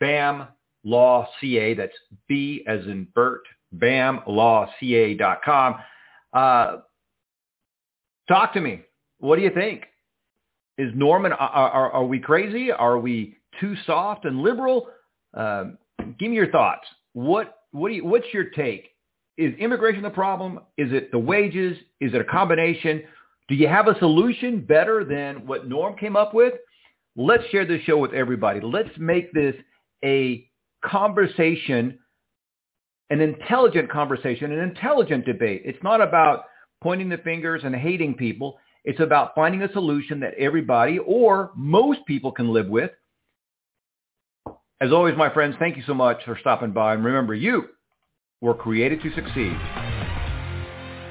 BAM 0.00 0.46
Law 0.84 1.28
CA. 1.40 1.74
That's 1.74 1.92
B 2.28 2.64
as 2.66 2.86
in 2.86 3.06
Bert, 3.14 3.42
BAMLawCA.com. 3.76 5.74
Uh, 6.32 6.76
talk 8.28 8.54
to 8.54 8.60
me. 8.60 8.80
What 9.18 9.36
do 9.36 9.42
you 9.42 9.50
think? 9.50 9.84
Is 10.78 10.90
Norman, 10.94 11.32
are, 11.32 11.48
are, 11.48 11.90
are 11.90 12.06
we 12.06 12.20
crazy? 12.20 12.70
Are 12.70 12.98
we 12.98 13.36
too 13.60 13.74
soft 13.84 14.24
and 14.24 14.40
liberal? 14.40 14.88
Um, 15.34 15.76
give 16.18 16.30
me 16.30 16.36
your 16.36 16.50
thoughts. 16.50 16.86
What, 17.12 17.62
what 17.72 17.88
do 17.88 17.94
you, 17.94 18.04
what's 18.04 18.26
your 18.32 18.50
take? 18.50 18.90
Is 19.36 19.54
immigration 19.58 20.02
the 20.02 20.10
problem? 20.10 20.60
Is 20.76 20.92
it 20.92 21.12
the 21.12 21.18
wages? 21.18 21.76
Is 22.00 22.12
it 22.12 22.20
a 22.20 22.24
combination? 22.24 23.02
Do 23.48 23.54
you 23.54 23.68
have 23.68 23.88
a 23.88 23.98
solution 23.98 24.60
better 24.60 25.04
than 25.04 25.46
what 25.46 25.68
Norm 25.68 25.96
came 25.96 26.16
up 26.16 26.34
with? 26.34 26.54
Let's 27.16 27.44
share 27.50 27.66
this 27.66 27.82
show 27.82 27.98
with 27.98 28.12
everybody. 28.12 28.60
Let's 28.60 28.90
make 28.98 29.32
this 29.32 29.54
a 30.04 30.48
conversation, 30.84 31.98
an 33.10 33.20
intelligent 33.20 33.90
conversation, 33.90 34.52
an 34.52 34.60
intelligent 34.60 35.24
debate. 35.24 35.62
It's 35.64 35.82
not 35.82 36.00
about 36.00 36.44
pointing 36.82 37.08
the 37.08 37.18
fingers 37.18 37.62
and 37.64 37.74
hating 37.74 38.14
people. 38.14 38.58
It's 38.84 39.00
about 39.00 39.34
finding 39.34 39.62
a 39.62 39.72
solution 39.72 40.20
that 40.20 40.34
everybody 40.34 40.98
or 40.98 41.50
most 41.56 42.00
people 42.06 42.32
can 42.32 42.48
live 42.48 42.68
with. 42.68 42.90
As 44.80 44.92
always, 44.92 45.16
my 45.16 45.28
friends, 45.32 45.56
thank 45.58 45.76
you 45.76 45.82
so 45.86 45.94
much 45.94 46.18
for 46.24 46.38
stopping 46.40 46.70
by. 46.70 46.94
And 46.94 47.04
remember, 47.04 47.34
you 47.34 47.64
were 48.40 48.54
created 48.54 49.02
to 49.02 49.12
succeed. 49.12 49.56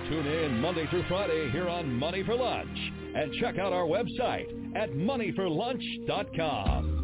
Tune 0.10 0.26
in 0.26 0.62
Monday 0.62 0.88
through 0.90 1.04
Friday 1.10 1.52
here 1.52 1.68
on 1.68 1.92
Money 1.92 2.24
for 2.24 2.34
Lunch 2.34 2.78
and 3.14 3.34
check 3.42 3.60
out 3.60 3.74
our 3.74 3.84
website 3.84 4.48
at 4.78 4.92
moneyforlunch.com. 4.92 6.97